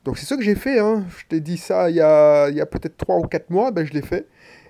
Donc 0.04 0.18
c'est 0.18 0.26
ce 0.26 0.34
que 0.34 0.42
j'ai 0.42 0.54
fait. 0.54 0.78
Hein. 0.78 1.06
Je 1.08 1.24
t'ai 1.28 1.40
dit 1.40 1.56
ça 1.56 1.88
il 1.90 1.96
y 1.96 2.00
a, 2.00 2.66
peut-être 2.66 2.96
3 2.98 3.18
ou 3.18 3.22
4 3.22 3.50
mois, 3.50 3.70
ben 3.70 3.86
je 3.86 3.92
l'ai 3.92 4.02
fait. 4.02 4.26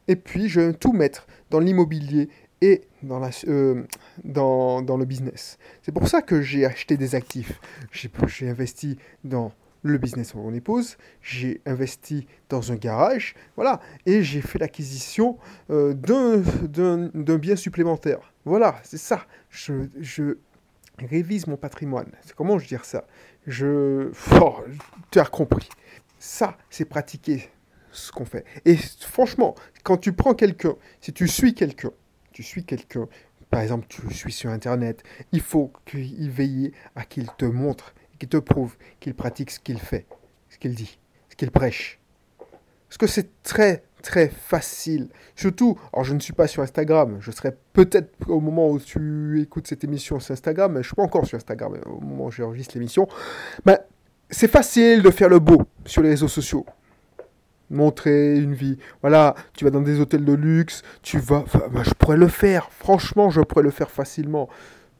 Et 0.06 0.16
puis 0.16 0.48
je 0.48 0.60
vais 0.60 0.72
tout 0.72 0.92
mettre 0.92 1.26
dans 1.50 1.60
l'immobilier 1.60 2.28
et 2.60 2.82
dans, 3.02 3.18
la, 3.18 3.30
euh, 3.48 3.84
dans, 4.24 4.82
dans, 4.82 4.96
le 4.96 5.04
business. 5.04 5.58
C'est 5.82 5.92
pour 5.92 6.08
ça 6.08 6.22
que 6.22 6.42
j'ai 6.42 6.66
acheté 6.66 6.96
des 6.96 7.14
actifs. 7.14 7.60
J'ai 7.92 8.48
investi 8.48 8.98
dans 9.24 9.52
le 9.82 9.98
business 9.98 10.34
de 10.34 10.38
mon 10.38 10.52
épouse, 10.52 10.98
j'ai 11.22 11.62
investi 11.64 12.26
dans 12.50 12.70
un 12.70 12.76
garage, 12.76 13.34
voilà, 13.56 13.80
et 14.04 14.22
j'ai 14.22 14.42
fait 14.42 14.58
l'acquisition 14.58 15.38
euh, 15.70 15.94
d'un 15.94 17.38
bien 17.38 17.56
supplémentaire. 17.56 18.34
Voilà, 18.44 18.78
c'est 18.82 18.98
ça. 18.98 19.26
Je, 19.48 19.88
je, 19.98 20.36
révise 20.98 21.46
mon 21.46 21.56
patrimoine. 21.56 22.10
Comment 22.36 22.58
je 22.58 22.66
dire 22.66 22.84
ça? 22.84 23.06
Je... 23.46 24.10
Oh, 24.40 24.56
tu 25.10 25.18
as 25.18 25.24
compris. 25.24 25.70
Ça, 26.18 26.58
c'est 26.68 26.84
pratiquer 26.84 27.48
ce 27.90 28.12
qu'on 28.12 28.24
fait. 28.26 28.44
Et 28.66 28.76
franchement, 28.76 29.54
quand 29.82 29.96
tu 29.96 30.12
prends 30.12 30.34
quelqu'un, 30.34 30.76
si 31.00 31.14
tu 31.14 31.26
suis 31.26 31.54
quelqu'un, 31.54 31.90
tu 32.40 32.46
suis 32.46 32.64
quelqu'un, 32.64 33.06
par 33.50 33.60
exemple, 33.60 33.84
tu 33.86 34.14
suis 34.14 34.32
sur 34.32 34.48
Internet, 34.48 35.02
il 35.30 35.42
faut 35.42 35.70
qu'il 35.84 36.30
veille 36.30 36.72
à 36.96 37.04
qu'il 37.04 37.26
te 37.36 37.44
montre, 37.44 37.94
qu'il 38.18 38.30
te 38.30 38.38
prouve 38.38 38.76
qu'il 38.98 39.14
pratique 39.14 39.50
ce 39.50 39.60
qu'il 39.60 39.78
fait, 39.78 40.06
ce 40.48 40.56
qu'il 40.56 40.74
dit, 40.74 40.98
ce 41.28 41.36
qu'il 41.36 41.50
prêche. 41.50 42.00
Parce 42.88 42.96
que 42.96 43.06
c'est 43.06 43.42
très, 43.42 43.82
très 44.02 44.30
facile. 44.30 45.10
Surtout, 45.36 45.78
alors 45.92 46.04
je 46.04 46.14
ne 46.14 46.18
suis 46.18 46.32
pas 46.32 46.46
sur 46.46 46.62
Instagram, 46.62 47.18
je 47.20 47.30
serai 47.30 47.54
peut-être 47.74 48.10
au 48.26 48.40
moment 48.40 48.70
où 48.70 48.80
tu 48.80 49.42
écoutes 49.42 49.66
cette 49.66 49.84
émission 49.84 50.18
sur 50.18 50.32
Instagram, 50.32 50.72
mais 50.72 50.76
je 50.76 50.78
ne 50.78 50.84
suis 50.84 50.96
pas 50.96 51.02
encore 51.02 51.26
sur 51.26 51.36
Instagram 51.36 51.74
au 51.84 52.00
moment 52.00 52.26
où 52.26 52.30
j'enregistre 52.30 52.74
l'émission. 52.74 53.06
Mais 53.66 53.78
c'est 54.30 54.48
facile 54.48 55.02
de 55.02 55.10
faire 55.10 55.28
le 55.28 55.40
beau 55.40 55.62
sur 55.84 56.00
les 56.00 56.08
réseaux 56.08 56.28
sociaux 56.28 56.64
montrer 57.70 58.36
une 58.36 58.54
vie. 58.54 58.78
Voilà, 59.00 59.34
tu 59.54 59.64
vas 59.64 59.70
dans 59.70 59.80
des 59.80 60.00
hôtels 60.00 60.24
de 60.24 60.32
luxe, 60.32 60.82
tu 61.02 61.18
vas... 61.18 61.44
Bah, 61.72 61.82
je 61.84 61.94
pourrais 61.94 62.16
le 62.16 62.28
faire, 62.28 62.70
franchement, 62.72 63.30
je 63.30 63.40
pourrais 63.40 63.62
le 63.62 63.70
faire 63.70 63.90
facilement. 63.90 64.48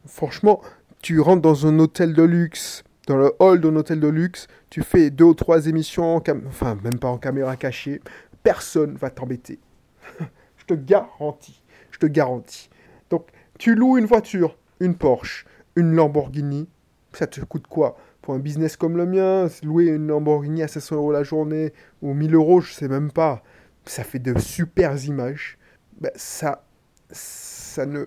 Franchement, 0.05 0.61
tu 1.01 1.19
rentres 1.19 1.41
dans 1.41 1.67
un 1.67 1.77
hôtel 1.79 2.13
de 2.13 2.23
luxe, 2.23 2.83
dans 3.07 3.17
le 3.17 3.33
hall 3.39 3.59
d'un 3.59 3.75
hôtel 3.75 3.99
de 3.99 4.07
luxe, 4.07 4.47
tu 4.69 4.83
fais 4.83 5.09
deux 5.09 5.25
ou 5.25 5.33
trois 5.33 5.67
émissions, 5.67 6.21
enfin 6.47 6.77
même 6.83 6.99
pas 6.99 7.09
en 7.09 7.17
caméra 7.17 7.55
cachée, 7.55 8.01
personne 8.43 8.95
va 8.95 9.09
t'embêter. 9.09 9.59
je 10.57 10.65
te 10.65 10.73
garantis, 10.73 11.61
je 11.91 11.99
te 11.99 12.05
garantis. 12.05 12.69
Donc 13.09 13.27
tu 13.57 13.75
loues 13.75 13.97
une 13.97 14.05
voiture, 14.05 14.57
une 14.79 14.95
Porsche, 14.95 15.45
une 15.75 15.93
Lamborghini, 15.93 16.67
ça 17.13 17.27
te 17.27 17.41
coûte 17.41 17.67
quoi? 17.67 17.97
Pour 18.21 18.35
un 18.35 18.39
business 18.39 18.77
comme 18.77 18.97
le 18.97 19.05
mien, 19.05 19.47
louer 19.63 19.87
une 19.87 20.07
Lamborghini 20.07 20.61
à 20.63 20.67
500 20.67 20.95
euros 20.95 21.11
la 21.11 21.23
journée 21.23 21.73
ou 22.01 22.13
1000 22.13 22.35
euros, 22.35 22.61
je 22.61 22.73
sais 22.73 22.87
même 22.87 23.11
pas, 23.11 23.41
ça 23.85 24.03
fait 24.03 24.19
de 24.19 24.37
super 24.39 25.03
images. 25.05 25.57
Ben, 25.99 26.11
ça, 26.15 26.63
ça 27.11 27.85
ne, 27.85 28.05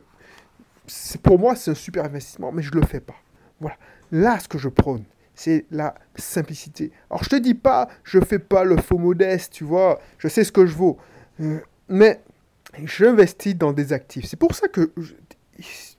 pour 1.22 1.38
moi 1.38 1.56
c'est 1.56 1.72
un 1.72 1.74
super 1.74 2.04
investissement, 2.04 2.52
mais 2.52 2.62
je 2.62 2.72
le 2.72 2.82
fais 2.82 3.00
pas. 3.00 3.16
Voilà. 3.60 3.76
Là, 4.12 4.38
ce 4.38 4.48
que 4.48 4.58
je 4.58 4.68
prône, 4.68 5.04
c'est 5.34 5.66
la 5.70 5.94
simplicité. 6.16 6.92
Alors, 7.10 7.24
je 7.24 7.30
te 7.30 7.36
dis 7.36 7.54
pas, 7.54 7.88
je 8.04 8.20
fais 8.20 8.38
pas 8.38 8.64
le 8.64 8.76
faux 8.76 8.98
modeste, 8.98 9.52
tu 9.52 9.64
vois, 9.64 10.00
je 10.18 10.28
sais 10.28 10.44
ce 10.44 10.52
que 10.52 10.66
je 10.66 10.74
vaux. 10.74 10.98
Euh, 11.40 11.58
mais 11.88 12.20
j'investis 12.84 13.56
dans 13.56 13.72
des 13.72 13.92
actifs. 13.92 14.26
C'est 14.26 14.38
pour 14.38 14.54
ça 14.54 14.68
que. 14.68 14.92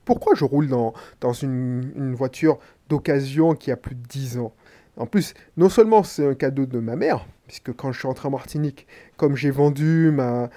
pourquoi 0.06 0.36
je 0.36 0.46
roule 0.46 0.68
dans, 0.68 0.94
dans 1.20 1.34
une 1.34 2.14
voiture 2.14 2.60
d'occasion 2.90 3.56
qui 3.56 3.72
a 3.72 3.78
plus 3.78 3.96
de 3.96 4.08
10 4.08 4.38
ans 4.38 4.54
En 4.98 5.06
plus, 5.06 5.34
non 5.58 5.70
seulement 5.70 6.04
c'est 6.04 6.26
un 6.26 6.36
cadeau 6.36 6.66
de 6.66 6.80
ma 6.80 6.96
mère, 6.96 7.28
puisque 7.48 7.74
quand 7.74 7.92
je 7.92 8.00
suis 8.00 8.08
rentré 8.08 8.28
en 8.28 8.32
Martinique, 8.32 8.88
comme 9.18 9.36
j'ai 9.36 9.52
vendu 9.52 10.12
ma, 10.12 10.50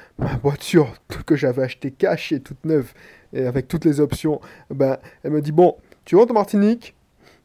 voiture 0.43 0.95
que 1.27 1.37
j'avais 1.37 1.63
achetée 1.63 1.91
cash 1.91 2.33
et 2.33 2.41
toute 2.41 2.65
neuve, 2.65 2.93
et 3.33 3.47
avec 3.47 3.69
toutes 3.69 3.85
les 3.85 4.01
options, 4.01 4.41
ben, 4.71 4.99
elle 5.23 5.33
me 5.33 5.43
dit 5.43 5.53
Bon, 5.53 5.77
tu 6.05 6.17
rentres 6.17 6.33
en 6.33 6.35
Martinique, 6.35 6.95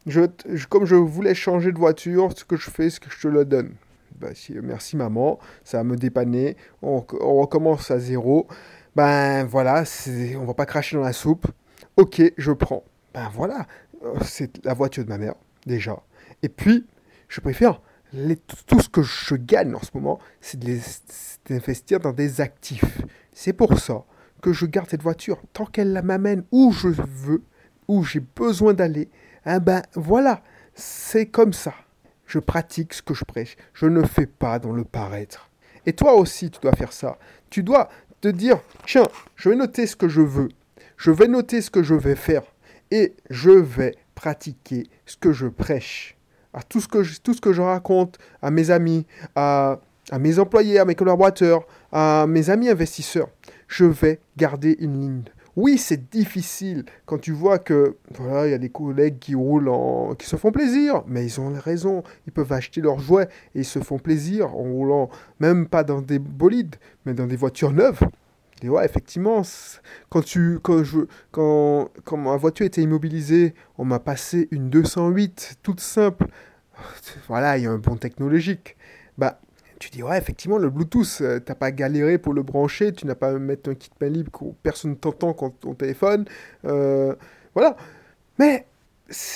je, 0.06 0.20
comme 0.68 0.84
je 0.84 0.96
voulais 0.96 1.34
changer 1.34 1.72
de 1.72 1.78
voiture, 1.78 2.30
ce 2.36 2.44
que 2.44 2.56
je 2.56 2.70
fais, 2.70 2.90
c'est 2.90 3.00
que 3.00 3.10
je 3.10 3.20
te 3.20 3.28
le 3.28 3.44
donne. 3.44 3.74
Ben, 4.20 4.32
merci 4.62 4.96
maman, 4.96 5.38
ça 5.64 5.78
va 5.78 5.84
me 5.84 5.96
dépanner. 5.96 6.56
On, 6.82 7.04
on 7.20 7.34
recommence 7.40 7.90
à 7.90 7.98
zéro. 7.98 8.46
Ben 8.96 9.44
voilà, 9.44 9.82
on 10.38 10.44
va 10.44 10.54
pas 10.54 10.66
cracher 10.66 10.96
dans 10.96 11.02
la 11.02 11.12
soupe. 11.12 11.48
Ok, 11.96 12.22
je 12.36 12.52
prends. 12.52 12.84
Ben 13.12 13.28
voilà, 13.32 13.66
c'est 14.22 14.64
la 14.64 14.74
voiture 14.74 15.04
de 15.04 15.08
ma 15.08 15.18
mère, 15.18 15.34
déjà. 15.66 16.02
Et 16.42 16.48
puis, 16.48 16.86
je 17.28 17.40
préfère 17.40 17.80
tout 18.66 18.80
ce 18.80 18.88
que 18.88 19.02
je 19.02 19.34
gagne 19.34 19.74
en 19.74 19.82
ce 19.82 19.90
moment, 19.94 20.20
c'est 20.40 20.58
d'investir 21.48 22.00
dans 22.00 22.12
des 22.12 22.40
actifs. 22.40 23.02
C'est 23.32 23.52
pour 23.52 23.78
ça 23.78 24.04
que 24.40 24.52
je 24.52 24.66
garde 24.66 24.88
cette 24.88 25.02
voiture. 25.02 25.40
Tant 25.52 25.66
qu'elle 25.66 26.00
m'amène 26.02 26.44
où 26.52 26.72
je 26.72 26.88
veux, 26.88 27.42
où 27.88 28.04
j'ai 28.04 28.20
besoin 28.20 28.74
d'aller, 28.74 29.10
eh 29.46 29.58
ben 29.58 29.82
voilà, 29.94 30.42
c'est 30.74 31.26
comme 31.26 31.52
ça. 31.52 31.74
Je 32.26 32.38
pratique 32.38 32.94
ce 32.94 33.02
que 33.02 33.14
je 33.14 33.24
prêche. 33.24 33.56
Je 33.72 33.86
ne 33.86 34.02
fais 34.02 34.26
pas 34.26 34.58
dans 34.58 34.72
le 34.72 34.84
paraître. 34.84 35.50
Et 35.86 35.92
toi 35.92 36.14
aussi, 36.14 36.50
tu 36.50 36.60
dois 36.60 36.74
faire 36.74 36.92
ça. 36.92 37.18
Tu 37.50 37.62
dois 37.62 37.88
te 38.20 38.28
dire, 38.28 38.60
tiens, 38.86 39.06
je 39.36 39.50
vais 39.50 39.56
noter 39.56 39.86
ce 39.86 39.96
que 39.96 40.08
je 40.08 40.22
veux. 40.22 40.48
Je 40.96 41.10
vais 41.10 41.28
noter 41.28 41.60
ce 41.60 41.70
que 41.70 41.82
je 41.82 41.94
vais 41.94 42.14
faire. 42.14 42.42
Et 42.94 43.16
je 43.28 43.50
vais 43.50 43.96
pratiquer 44.14 44.84
ce 45.04 45.16
que 45.16 45.32
je 45.32 45.48
prêche. 45.48 46.16
À 46.52 46.62
tout 46.62 46.80
ce 46.80 46.86
que 46.86 47.02
je, 47.02 47.20
tout 47.20 47.34
ce 47.34 47.40
que 47.40 47.52
je 47.52 47.60
raconte 47.60 48.18
à 48.40 48.52
mes 48.52 48.70
amis, 48.70 49.04
à, 49.34 49.80
à 50.12 50.20
mes 50.20 50.38
employés, 50.38 50.78
à 50.78 50.84
mes 50.84 50.94
collaborateurs, 50.94 51.66
à 51.90 52.26
mes 52.28 52.50
amis 52.50 52.68
investisseurs, 52.68 53.30
je 53.66 53.84
vais 53.84 54.20
garder 54.36 54.76
une 54.78 55.00
ligne 55.00 55.24
oui, 55.56 55.78
c'est 55.78 56.10
difficile 56.10 56.84
quand 57.06 57.18
tu 57.18 57.30
vois 57.30 57.58
que 57.58 57.96
voilà, 58.10 58.48
il 58.48 58.50
y 58.50 58.54
a 58.54 58.58
des 58.58 58.70
collègues 58.70 59.18
qui 59.20 59.36
roulent 59.36 59.68
en... 59.68 60.14
qui 60.14 60.26
se 60.26 60.34
font 60.34 60.50
plaisir, 60.50 61.04
mais 61.06 61.24
ils 61.24 61.40
ont 61.40 61.52
raison. 61.52 62.02
Ils 62.26 62.32
peuvent 62.32 62.52
acheter 62.52 62.80
leurs 62.80 62.98
jouets 62.98 63.28
et 63.54 63.60
ils 63.60 63.64
se 63.64 63.78
font 63.78 63.98
plaisir 63.98 64.48
en 64.48 64.62
roulant 64.64 65.10
même 65.38 65.68
pas 65.68 65.84
dans 65.84 66.00
des 66.00 66.18
bolides, 66.18 66.74
mais 67.06 67.14
dans 67.14 67.26
des 67.26 67.36
voitures 67.36 67.72
neuves. 67.72 68.00
Ouais, 68.68 68.84
effectivement, 68.84 69.42
quand 70.08 70.22
tu 70.22 70.58
quand 70.62 70.84
je 70.84 71.00
quand 71.30 71.90
quand 72.04 72.16
ma 72.16 72.36
voiture 72.36 72.66
était 72.66 72.82
immobilisée, 72.82 73.54
on 73.78 73.84
m'a 73.84 73.98
passé 73.98 74.48
une 74.50 74.70
208 74.70 75.58
toute 75.62 75.80
simple. 75.80 76.26
Voilà, 77.28 77.58
il 77.58 77.64
y 77.64 77.66
a 77.66 77.70
un 77.70 77.78
bon 77.78 77.96
technologique. 77.96 78.76
Bah 79.18 79.40
tu 79.78 79.90
dis, 79.90 80.02
ouais, 80.02 80.16
effectivement, 80.16 80.58
le 80.58 80.70
Bluetooth, 80.70 81.18
euh, 81.20 81.40
t'as 81.40 81.54
pas 81.54 81.70
galéré 81.70 82.16
pour 82.18 82.32
le 82.32 82.42
brancher, 82.42 82.92
tu 82.92 83.06
n'as 83.06 83.14
pas 83.14 83.30
à 83.30 83.38
mettre 83.38 83.70
un 83.70 83.74
kit 83.74 83.90
main 84.00 84.08
libre 84.08 84.30
que 84.30 84.44
personne 84.62 84.96
t'entend 84.96 85.34
quand 85.34 85.50
ton 85.50 85.74
téléphone. 85.74 86.24
Euh, 86.64 87.14
voilà. 87.54 87.76
Mais 88.38 88.66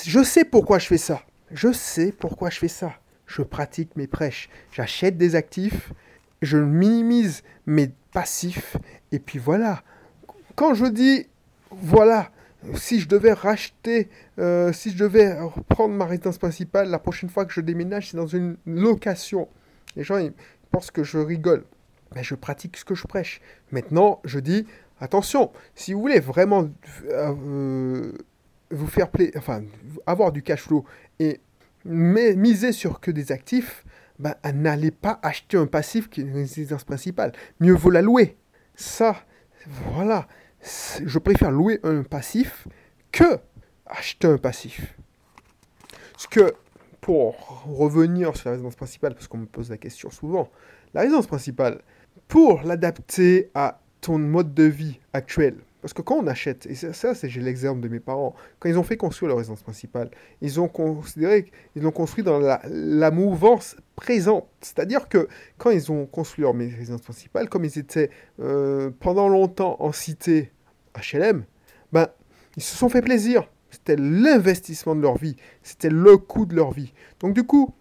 je 0.07 0.23
sais 0.23 0.45
pourquoi 0.45 0.79
je 0.79 0.87
fais 0.87 0.99
ça. 0.99 1.23
Je 1.51 1.73
sais 1.73 2.13
pourquoi 2.13 2.51
je 2.51 2.59
fais 2.59 2.69
ça. 2.69 2.93
Je 3.27 3.43
pratique 3.43 3.95
mes 3.97 4.07
prêches. 4.07 4.49
J'achète 4.73 5.19
des 5.19 5.35
actifs, 5.35 5.93
je 6.41 6.57
minimise 6.57 7.43
mes 7.67 7.91
passifs, 8.13 8.77
et 9.13 9.19
puis 9.19 9.39
voilà. 9.39 9.83
Quand 10.55 10.75
je 10.75 10.87
dis, 10.87 11.27
voilà, 11.71 12.31
si 12.75 13.01
je 13.01 13.09
devais 13.09 13.33
racheter, 13.33 14.09
euh, 14.39 14.73
si 14.73 14.91
je 14.91 14.99
devais 14.99 15.39
reprendre 15.41 15.95
ma 15.95 16.07
résidence 16.07 16.39
principale, 16.39 16.89
la 16.89 16.99
prochaine 16.99 17.31
fois 17.31 17.45
que 17.45 17.53
je 17.53 17.61
déménage, 17.61 18.11
c'est 18.11 18.17
dans 18.17 18.27
une 18.27 18.57
location. 18.67 19.49
Les 19.97 20.03
gens 20.03 20.19
pensent 20.71 20.91
que 20.91 21.05
je 21.05 21.19
rigole. 21.19 21.65
Mais 22.15 22.25
je 22.25 22.35
pratique 22.35 22.77
ce 22.77 22.85
que 22.85 22.95
je 22.95 23.07
prêche. 23.07 23.41
Maintenant, 23.71 24.21
je 24.25 24.39
dis, 24.39 24.67
attention, 25.01 25.53
si 25.75 25.93
vous 25.93 26.01
voulez 26.01 26.21
vraiment 26.21 26.69
euh, 27.05 28.13
vous 28.71 28.87
faire 28.87 29.11
plaisir, 29.11 29.35
enfin, 29.37 29.63
avoir 30.07 30.33
du 30.33 30.43
cash 30.43 30.63
flow 30.63 30.85
et 31.19 31.41
miser 31.85 32.73
sur 32.73 33.01
que 33.01 33.11
des 33.11 33.31
actifs, 33.31 33.85
ben, 34.19 34.35
n'allez 34.53 34.91
pas 34.91 35.19
acheter 35.23 35.57
un 35.57 35.67
passif 35.67 36.09
qui 36.09 36.21
est 36.21 36.25
une 36.25 36.35
résidence 36.35 36.85
principale. 36.85 37.33
Mieux 37.61 37.75
vaut 37.75 37.91
la 37.91 38.03
louer. 38.03 38.37
Ça, 38.75 39.17
voilà. 39.93 40.27
Je 41.05 41.19
préfère 41.19 41.51
louer 41.51 41.81
un 41.85 42.03
passif 42.03 42.67
que 43.13 43.39
acheter 43.87 44.27
un 44.27 44.39
passif. 44.39 44.95
Ce 46.17 46.27
que 46.27 46.53
pour 47.01 47.65
revenir 47.65 48.37
sur 48.37 48.49
la 48.49 48.53
résidence 48.53 48.77
principale, 48.77 49.15
parce 49.15 49.29
qu'on 49.29 49.39
me 49.39 49.47
pose 49.47 49.71
la 49.71 49.79
question 49.79 50.11
souvent, 50.11 50.51
la 50.95 51.03
résidence 51.03 51.27
principale, 51.27 51.81
pour 52.27 52.63
l'adapter 52.65 53.51
à 53.55 53.81
ton 54.01 54.19
mode 54.19 54.53
de 54.53 54.65
vie 54.65 55.01
actuel, 55.13 55.57
parce 55.81 55.95
que 55.95 56.03
quand 56.03 56.17
on 56.17 56.27
achète, 56.27 56.67
et 56.67 56.75
ça, 56.75 57.15
c'est 57.15 57.29
j'ai 57.29 57.41
l'exemple 57.41 57.81
de 57.81 57.89
mes 57.89 58.01
parents, 58.01 58.35
quand 58.59 58.69
ils 58.69 58.79
ont 58.79 58.83
fait 58.83 58.97
construire 58.97 59.29
leur 59.29 59.39
résidence 59.39 59.63
principale, 59.63 60.11
ils 60.41 60.61
ont 60.61 60.69
considéré 60.69 61.51
qu'ils 61.73 61.83
l'ont 61.83 61.93
construit 61.93 62.25
dans 62.25 62.41
la, 62.41 63.11
mouvance 63.11 63.77
présente. 63.95 64.49
C'est-à-dire 64.61 65.09
que 65.09 65.29
quand 65.57 65.71
ils 65.71 65.93
ont 65.93 66.07
construit 66.07 66.43
leur 66.43 66.55
résidence 66.55 67.03
principale, 67.03 67.49
comme 67.49 67.65
ils 67.65 67.79
étaient 67.79 68.11
euh, 68.41 68.91
pendant 68.99 69.29
longtemps 69.29 69.77
en 69.79 69.93
cité 69.93 70.53
HLM, 70.97 71.45
ben, 71.93 72.09
ils 72.57 72.63
se 72.63 72.77
sont 72.77 72.89
fait 72.89 73.03
plaisir. 73.03 73.49
C'était 73.71 73.97
l'investissement 73.97 74.97
de 74.97 75.01
leur 75.03 75.17
vie. 75.17 75.37
C'était 75.63 75.91
le 75.91 76.17
coût 76.17 76.47
de 76.47 76.57
leur 76.57 76.73
vie. 76.73 76.93
Donc 77.21 77.35
du 77.35 77.45
coup, 77.45 77.73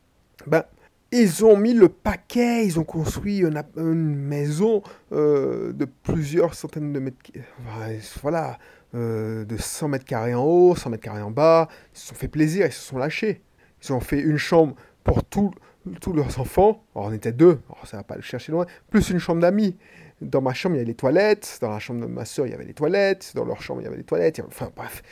ben, 0.46 0.64
ils 1.12 1.46
ont 1.46 1.58
mis 1.58 1.74
le 1.74 1.90
paquet, 1.90 2.66
ils 2.66 2.80
ont 2.80 2.84
construit 2.84 3.40
une, 3.40 4.16
maison 4.16 4.84
euh, 5.12 5.72
de 5.72 5.86
plusieurs 5.86 6.54
centaines 6.54 6.92
de 6.92 7.00
mètres, 7.00 7.18
voilà, 8.22 8.58
euh, 8.96 9.46
de 9.46 9.58
100 9.58 9.88
mètres 9.90 10.06
carrés 10.06 10.36
en 10.36 10.44
haut, 10.44 10.76
100 10.76 10.90
mètres 10.90 11.04
carrés 11.04 11.22
en 11.22 11.32
bas. 11.32 11.70
Ils 11.94 12.00
se 12.00 12.08
sont 12.08 12.16
fait 12.16 12.28
plaisir, 12.28 12.66
ils 12.66 12.74
se 12.74 12.82
sont 12.82 12.98
lâchés. 12.98 13.42
Ils 13.84 13.94
ont 13.94 14.00
fait 14.00 14.20
une 14.20 14.38
chambre 14.38 14.76
pour 15.04 15.24
tous 15.24 15.54
leurs 16.14 16.40
enfants. 16.40 16.84
Alors 16.96 17.08
on 17.10 17.14
était 17.14 17.32
deux, 17.32 17.60
ça 17.86 17.98
va 17.98 18.04
pas 18.04 18.16
le 18.16 18.22
chercher 18.22 18.52
loin, 18.52 18.66
plus 18.90 19.10
une 19.10 19.20
chambre 19.20 19.42
d'amis. 19.42 19.78
Dans 20.20 20.42
ma 20.42 20.54
chambre, 20.54 20.76
il 20.76 20.80
y 20.80 20.82
avait 20.82 20.88
les 20.88 20.96
toilettes. 20.96 21.60
Dans 21.62 21.70
la 21.70 21.78
chambre 21.78 22.02
de 22.02 22.08
ma 22.08 22.26
soeur, 22.26 22.48
il 22.48 22.50
y 22.50 22.54
avait 22.54 22.66
les 22.66 22.74
toilettes. 22.74 23.34
Dans 23.36 23.46
leur 23.46 23.62
chambre, 23.62 23.82
il 23.82 23.84
y 23.84 23.88
avait 23.88 23.98
les 23.98 24.04
toilettes. 24.04 24.42
Enfin, 24.48 24.72
bref, 24.76 25.04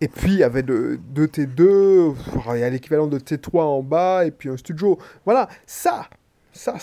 et 0.00 0.08
puis, 0.08 0.32
il 0.32 0.38
y 0.38 0.42
avait 0.44 0.62
deux 0.62 0.98
T2, 1.16 2.14
il 2.54 2.60
y 2.60 2.62
a 2.62 2.70
l'équivalent 2.70 3.08
de 3.08 3.18
T3 3.18 3.62
en 3.62 3.82
bas, 3.82 4.24
et 4.24 4.30
puis 4.30 4.48
un 4.48 4.56
studio. 4.56 4.98
Voilà, 5.24 5.48
ça, 5.66 6.08
ça, 6.52 6.76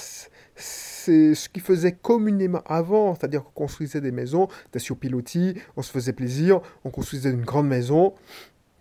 c'est 0.55 1.33
ce 1.35 1.49
qui 1.49 1.59
faisait 1.59 1.93
communément 1.93 2.61
avant, 2.65 3.15
c'est-à-dire 3.15 3.43
qu'on 3.43 3.51
construisait 3.51 4.01
des 4.01 4.11
maisons, 4.11 4.47
c'était 4.65 4.79
sur 4.79 4.97
on 5.77 5.81
se 5.81 5.91
faisait 5.91 6.13
plaisir, 6.13 6.59
on 6.83 6.89
construisait 6.89 7.31
une 7.31 7.43
grande 7.43 7.67
maison. 7.67 8.13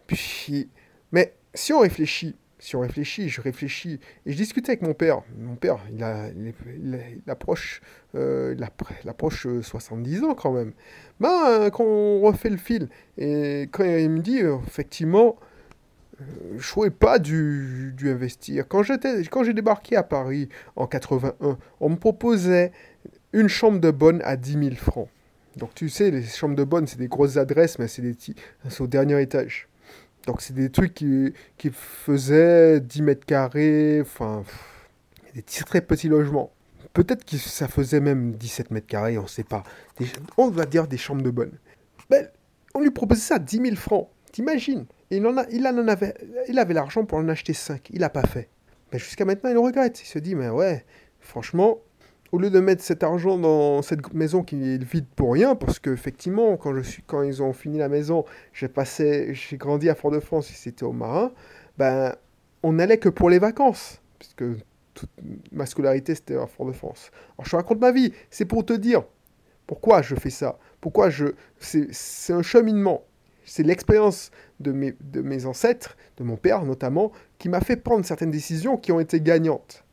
Puis, 0.06 0.68
mais 1.12 1.34
si 1.54 1.72
on 1.72 1.80
réfléchit, 1.80 2.34
si 2.64 2.76
on 2.76 2.80
réfléchit, 2.80 3.28
je 3.28 3.42
réfléchis, 3.42 4.00
et 4.24 4.32
je 4.32 4.36
discutais 4.38 4.70
avec 4.70 4.80
mon 4.80 4.94
père. 4.94 5.20
Mon 5.38 5.54
père, 5.54 5.80
il, 5.92 6.02
a, 6.02 6.28
il, 6.30 7.22
approche, 7.28 7.82
euh, 8.14 8.56
il 8.56 9.08
approche 9.10 9.46
70 9.60 10.22
euh, 10.22 10.26
ans 10.28 10.34
quand 10.34 10.52
même. 10.52 10.72
Ben, 11.20 11.44
euh, 11.46 11.68
quand 11.70 11.84
on 11.84 12.22
refait 12.22 12.48
le 12.48 12.56
fil, 12.56 12.88
et 13.18 13.68
quand 13.70 13.84
il 13.84 14.08
me 14.08 14.20
dit, 14.20 14.40
euh, 14.40 14.56
effectivement, 14.66 15.36
je 16.56 16.80
ne 16.80 16.88
pas 16.88 17.18
du, 17.18 17.94
investir. 18.04 18.66
Quand 18.66 18.82
j'ai 18.82 19.52
débarqué 19.52 19.96
à 19.96 20.02
Paris 20.02 20.48
en 20.74 20.86
81, 20.86 21.58
on 21.80 21.88
me 21.90 21.96
proposait 21.96 22.72
une 23.34 23.48
chambre 23.48 23.78
de 23.78 23.90
bonne 23.90 24.22
à 24.24 24.36
10 24.36 24.52
000 24.52 24.74
francs. 24.76 25.08
Donc 25.58 25.74
tu 25.74 25.90
sais, 25.90 26.10
les 26.10 26.22
chambres 26.22 26.56
de 26.56 26.64
bonne, 26.64 26.86
c'est 26.86 26.98
des 26.98 27.08
grosses 27.08 27.36
adresses, 27.36 27.78
mais 27.78 27.88
c'est 27.88 28.80
au 28.80 28.86
dernier 28.86 29.20
étage. 29.20 29.68
Donc 30.26 30.40
c'est 30.40 30.54
des 30.54 30.70
trucs 30.70 30.94
qui, 30.94 31.32
qui 31.58 31.70
faisaient 31.70 32.80
10 32.80 33.02
mètres 33.02 33.26
carrés, 33.26 34.00
enfin, 34.00 34.44
des 35.34 35.42
très 35.42 35.80
petits 35.80 36.08
logements. 36.08 36.50
Peut-être 36.92 37.24
que 37.24 37.36
ça 37.36 37.68
faisait 37.68 38.00
même 38.00 38.32
17 38.32 38.70
mètres 38.70 38.86
carrés, 38.86 39.18
on 39.18 39.24
ne 39.24 39.28
sait 39.28 39.44
pas. 39.44 39.64
on 40.36 40.48
va 40.48 40.64
dire 40.64 40.86
des 40.86 40.96
chambres 40.96 41.22
de 41.22 41.30
bonne. 41.30 41.52
Ben, 42.08 42.28
on 42.74 42.80
lui 42.80 42.90
proposait 42.90 43.20
ça 43.20 43.38
10 43.38 43.56
000 43.58 43.76
francs. 43.76 44.08
T'imagines? 44.32 44.86
Il, 45.10 45.26
en 45.26 45.36
a, 45.36 45.44
il, 45.50 45.66
en 45.66 45.88
avait, 45.88 46.14
il 46.48 46.58
avait 46.58 46.74
l'argent 46.74 47.04
pour 47.04 47.18
en 47.18 47.28
acheter 47.28 47.52
5. 47.52 47.90
Il 47.90 48.00
n'a 48.00 48.10
pas 48.10 48.22
fait. 48.22 48.48
Ben, 48.92 48.98
Jusqu'à 48.98 49.24
maintenant, 49.24 49.50
il 49.50 49.54
le 49.54 49.60
regrette. 49.60 50.00
Il 50.00 50.06
se 50.06 50.18
dit, 50.18 50.34
mais 50.34 50.48
ouais, 50.48 50.84
franchement, 51.20 51.78
au 52.34 52.38
lieu 52.38 52.50
de 52.50 52.58
mettre 52.58 52.82
cet 52.82 53.04
argent 53.04 53.38
dans 53.38 53.80
cette 53.80 54.12
maison 54.12 54.42
qui 54.42 54.56
est 54.56 54.82
vide 54.82 55.06
pour 55.14 55.34
rien, 55.34 55.54
parce 55.54 55.78
qu'effectivement, 55.78 56.56
quand, 56.56 56.74
je 56.74 56.80
suis, 56.80 57.02
quand 57.06 57.22
ils 57.22 57.44
ont 57.44 57.52
fini 57.52 57.78
la 57.78 57.88
maison, 57.88 58.24
j'ai 58.52 58.66
passé, 58.66 59.32
j'ai 59.34 59.56
grandi 59.56 59.88
à 59.88 59.94
Fort-de-France, 59.94 60.50
et 60.50 60.54
c'était 60.54 60.82
au 60.82 60.90
Marin, 60.90 61.30
ben, 61.78 62.16
on 62.64 62.72
n'allait 62.72 62.98
que 62.98 63.08
pour 63.08 63.30
les 63.30 63.38
vacances, 63.38 64.02
puisque 64.18 64.42
toute 64.94 65.10
ma 65.52 65.64
scolarité, 65.64 66.16
c'était 66.16 66.34
à 66.34 66.48
Fort-de-France. 66.48 67.12
Alors, 67.38 67.46
je 67.46 67.54
raconte 67.54 67.78
ma 67.78 67.92
vie, 67.92 68.12
c'est 68.30 68.46
pour 68.46 68.66
te 68.66 68.72
dire 68.72 69.04
pourquoi 69.68 70.02
je 70.02 70.16
fais 70.16 70.30
ça, 70.30 70.58
pourquoi 70.80 71.10
je... 71.10 71.26
C'est 71.60 72.32
un 72.32 72.42
cheminement, 72.42 73.04
c'est 73.44 73.62
l'expérience 73.62 74.32
de 74.58 74.72
mes 74.72 75.46
ancêtres, 75.46 75.96
de 76.16 76.24
mon 76.24 76.36
père 76.36 76.64
notamment, 76.64 77.12
qui 77.38 77.48
m'a 77.48 77.60
fait 77.60 77.76
prendre 77.76 78.04
certaines 78.04 78.32
décisions 78.32 78.76
qui 78.76 78.90
ont 78.90 78.98
été 78.98 79.20
gagnantes. 79.20 79.83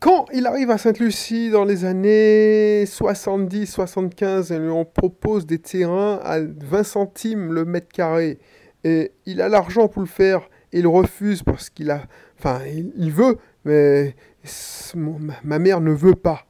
Quand 0.00 0.26
il 0.32 0.46
arrive 0.46 0.70
à 0.70 0.78
Sainte-Lucie 0.78 1.50
dans 1.50 1.64
les 1.64 1.84
années 1.84 2.84
70-75, 2.84 4.52
et 4.52 4.68
on 4.68 4.84
propose 4.84 5.44
des 5.44 5.58
terrains 5.58 6.20
à 6.22 6.38
20 6.40 6.84
centimes 6.84 7.52
le 7.52 7.64
mètre 7.64 7.88
carré, 7.88 8.38
et 8.84 9.10
il 9.26 9.42
a 9.42 9.48
l'argent 9.48 9.88
pour 9.88 10.02
le 10.02 10.08
faire, 10.08 10.48
il 10.72 10.86
refuse 10.86 11.42
parce 11.42 11.68
qu'il 11.68 11.90
a... 11.90 12.02
Enfin, 12.38 12.60
il, 12.96 13.10
veut, 13.10 13.38
mais 13.64 14.14
ma 15.42 15.58
mère 15.58 15.80
ne 15.80 15.90
veut 15.90 16.14
pas. 16.14 16.46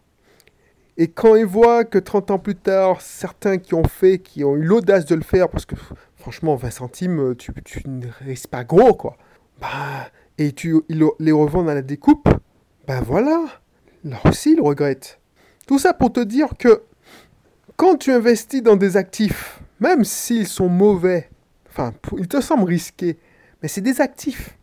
Et 0.99 1.09
quand 1.09 1.35
il 1.35 1.47
voit 1.47 1.85
que 1.85 1.99
30 1.99 2.33
ans 2.33 2.39
plus 2.39 2.57
tard, 2.57 3.01
certains 3.01 3.57
qui 3.57 3.73
ont 3.73 3.85
fait, 3.85 4.19
qui 4.19 4.45
ont 4.45 4.57
eu 4.57 4.63
l'audace 4.63 5.07
de 5.07 5.15
le 5.15 5.23
faire, 5.23 5.49
parce 5.49 5.65
que 5.65 5.77
franchement, 6.17 6.55
20 6.55 6.71
centimes, 6.71 7.35
tu, 7.37 7.53
ne 7.87 8.09
risques 8.27 8.49
pas 8.49 8.65
gros, 8.65 8.93
quoi. 8.93 9.17
Bah, 9.59 10.11
et 10.37 10.53
tu 10.53 10.83
ils 10.91 11.03
les 11.19 11.33
revendent 11.33 11.71
à 11.71 11.75
la 11.75 11.83
découpe, 11.83 12.29
ben 12.89 13.03
voilà, 13.03 13.45
là 14.03 14.19
aussi 14.25 14.55
il 14.55 14.63
regrette. 14.63 15.21
Tout 15.67 15.79
ça 15.79 15.93
pour 15.93 16.11
te 16.11 16.21
dire 16.21 16.49
que 16.59 16.85
quand 17.77 17.97
tu 17.97 18.11
investis 18.11 18.63
dans 18.63 18.77
des 18.77 18.97
actifs, 18.97 19.61
même 19.79 20.05
s'ils 20.05 20.49
sont 20.49 20.71
mauvais, 20.71 21.29
enfin, 21.69 21.93
ils 22.17 22.27
te 22.27 22.41
semblent 22.41 22.65
risqués, 22.65 23.19
mais 23.61 23.69
c'est 23.69 23.83
des 23.83 24.01
actifs. 24.01 24.57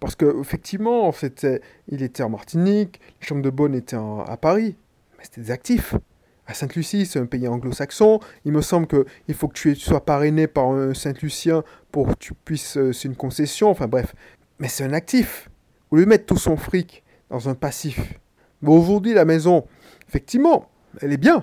Parce 0.00 0.16
que 0.16 0.40
effectivement, 0.40 1.12
c'était, 1.12 1.60
il 1.88 2.02
était 2.02 2.22
en 2.22 2.30
Martinique, 2.30 3.00
les 3.20 3.26
chambres 3.26 3.42
de 3.42 3.50
bonne 3.50 3.74
étaient 3.74 3.96
à 3.96 4.38
Paris, 4.38 4.74
mais 5.18 5.24
c'était 5.24 5.42
des 5.42 5.50
actifs. 5.50 5.94
À 6.46 6.54
Sainte-Lucie, 6.54 7.04
c'est 7.04 7.18
un 7.18 7.26
pays 7.26 7.46
anglo-saxon. 7.46 8.18
Il 8.46 8.52
me 8.52 8.62
semble 8.62 8.86
qu'il 8.86 9.34
faut 9.34 9.48
que 9.48 9.58
tu 9.58 9.76
sois 9.76 10.04
parrainé 10.06 10.46
par 10.46 10.70
un 10.70 10.94
Saint-Lucien 10.94 11.64
pour 11.92 12.08
que 12.08 12.14
tu 12.14 12.32
puisses. 12.32 12.78
Euh, 12.78 12.92
c'est 12.92 13.08
une 13.08 13.14
concession, 13.14 13.68
enfin 13.68 13.88
bref. 13.88 14.14
Mais 14.58 14.68
c'est 14.68 14.84
un 14.84 14.94
actif. 14.94 15.50
Au 15.90 15.96
lieu 15.96 16.04
de 16.04 16.08
mettre 16.08 16.24
tout 16.24 16.38
son 16.38 16.56
fric 16.56 17.01
dans 17.32 17.48
un 17.48 17.54
passif. 17.54 17.98
Mais 18.60 18.70
aujourd'hui, 18.70 19.14
la 19.14 19.24
maison, 19.24 19.66
effectivement, 20.06 20.68
elle 21.00 21.12
est 21.12 21.16
bien, 21.16 21.42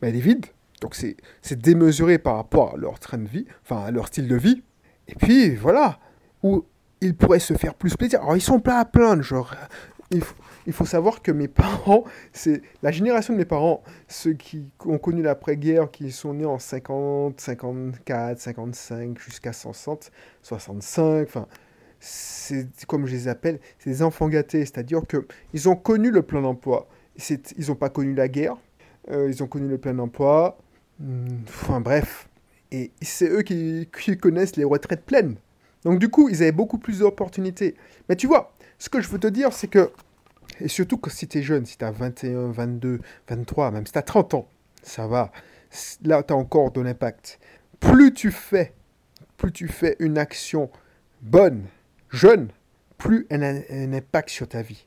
mais 0.00 0.08
elle 0.08 0.16
est 0.16 0.20
vide. 0.20 0.46
Donc 0.80 0.94
c'est 0.94 1.16
démesuré 1.58 2.18
par 2.18 2.36
rapport 2.36 2.74
à 2.74 2.76
leur 2.76 2.98
train 2.98 3.18
de 3.18 3.28
vie, 3.28 3.46
enfin 3.62 3.84
à 3.84 3.90
leur 3.90 4.08
style 4.08 4.26
de 4.26 4.36
vie. 4.36 4.62
Et 5.06 5.14
puis 5.14 5.54
voilà, 5.54 5.98
où 6.42 6.64
ils 7.00 7.14
pourraient 7.14 7.38
se 7.38 7.54
faire 7.54 7.74
plus 7.74 7.94
plaisir. 7.96 8.20
Alors 8.22 8.36
ils 8.36 8.42
sont 8.42 8.58
pas 8.58 8.78
à 8.78 8.84
plaindre, 8.84 9.22
genre. 9.22 9.54
Il 10.10 10.22
faut, 10.22 10.36
il 10.66 10.72
faut 10.72 10.84
savoir 10.84 11.20
que 11.20 11.32
mes 11.32 11.48
parents, 11.62 12.04
c'est 12.32 12.62
la 12.82 12.90
génération 12.90 13.34
de 13.34 13.38
mes 13.38 13.44
parents, 13.44 13.82
ceux 14.08 14.32
qui 14.32 14.70
ont 14.84 14.98
connu 14.98 15.22
l'après-guerre, 15.22 15.90
qui 15.90 16.10
sont 16.10 16.34
nés 16.34 16.46
en 16.46 16.58
50, 16.58 17.40
54, 17.40 18.38
55, 18.38 19.18
jusqu'à 19.18 19.52
60, 19.52 20.10
65, 20.42 21.26
enfin, 21.26 21.46
c'est 22.00 22.68
comme 22.86 23.06
je 23.06 23.12
les 23.12 23.28
appelle, 23.28 23.58
des 23.84 24.02
enfants 24.02 24.28
gâtés, 24.28 24.60
c'est-à-dire 24.60 25.02
qu'ils 25.06 25.68
ont 25.68 25.76
connu 25.76 26.10
le 26.10 26.22
plein 26.22 26.44
emploi. 26.44 26.88
Ils 27.30 27.68
n'ont 27.68 27.74
pas 27.74 27.88
connu 27.88 28.14
la 28.14 28.28
guerre, 28.28 28.56
euh, 29.10 29.28
ils 29.30 29.42
ont 29.42 29.46
connu 29.46 29.68
le 29.68 29.78
plein 29.78 29.98
emploi, 29.98 30.58
hmm, 31.00 31.44
enfin 31.48 31.80
bref. 31.80 32.28
Et 32.72 32.90
c'est 33.00 33.28
eux 33.28 33.42
qui, 33.42 33.88
connaissent 34.20 34.56
les 34.56 34.64
retraites 34.64 35.04
pleines. 35.04 35.36
Donc 35.84 35.98
du 35.98 36.08
coup, 36.08 36.28
ils 36.28 36.42
avaient 36.42 36.52
beaucoup 36.52 36.78
plus 36.78 36.98
d'opportunités. 36.98 37.76
Mais 38.08 38.16
tu 38.16 38.26
vois, 38.26 38.54
ce 38.78 38.88
que 38.88 39.00
je 39.00 39.08
veux 39.08 39.18
te 39.18 39.28
dire, 39.28 39.52
c'est 39.52 39.68
que, 39.68 39.90
et 40.60 40.68
surtout 40.68 40.98
que 40.98 41.10
si 41.10 41.28
tu 41.28 41.38
es 41.38 41.42
jeune, 41.42 41.64
si 41.64 41.78
tu 41.78 41.84
as 41.84 41.90
21, 41.90 42.50
22, 42.50 43.00
23, 43.28 43.70
même 43.70 43.86
si 43.86 43.92
tu 43.92 43.98
as 43.98 44.02
30 44.02 44.34
ans, 44.34 44.48
ça 44.82 45.06
va. 45.06 45.30
Là, 46.04 46.22
tu 46.22 46.32
as 46.32 46.36
encore 46.36 46.72
de 46.72 46.80
l'impact. 46.80 47.38
Plus 47.80 48.12
tu 48.12 48.30
fais, 48.30 48.74
plus 49.36 49.52
tu 49.52 49.68
fais 49.68 49.96
une 50.00 50.18
action 50.18 50.70
bonne, 51.22 51.64
jeune, 52.10 52.50
plus 52.98 53.26
elle 53.30 53.44
a 53.44 53.54
un 53.70 53.92
impact 53.92 54.30
sur 54.30 54.48
ta 54.48 54.62
vie. 54.62 54.86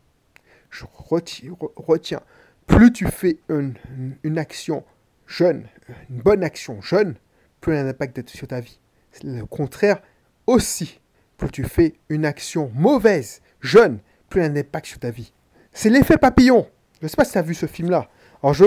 Je 0.70 0.86
retiens, 0.96 2.22
plus 2.68 2.92
tu 2.92 3.06
fais 3.08 3.38
une, 3.50 4.38
action 4.38 4.84
jeune, 5.26 5.68
une 6.10 6.22
bonne 6.22 6.44
action 6.44 6.82
jeune, 6.82 7.16
plus 7.62 7.74
elle 7.74 7.80
a 7.80 7.88
un 7.88 7.90
impact 7.90 8.30
sur 8.30 8.48
ta 8.48 8.60
vie. 8.60 8.80
Le 9.24 9.44
contraire 9.46 10.02
aussi, 10.48 11.00
plus 11.38 11.50
tu 11.50 11.64
fais 11.64 11.96
une 12.10 12.26
action 12.26 12.72
mauvaise, 12.76 13.42
jeune, 13.62 14.00
plus 14.30 14.42
elle 14.42 14.52
a 14.52 14.54
un 14.54 14.58
impact 14.58 14.86
sur 14.86 15.00
ta 15.00 15.10
vie. 15.10 15.34
C'est 15.72 15.90
l'effet 15.90 16.18
papillon. 16.18 16.68
Je 17.00 17.06
ne 17.06 17.10
sais 17.10 17.16
pas 17.16 17.26
si 17.26 17.32
tu 17.32 17.38
as 17.38 17.44
vu 17.44 17.54
ce 17.54 17.66
film-là. 17.66 18.10
Alors 18.42 18.54
je, 18.54 18.66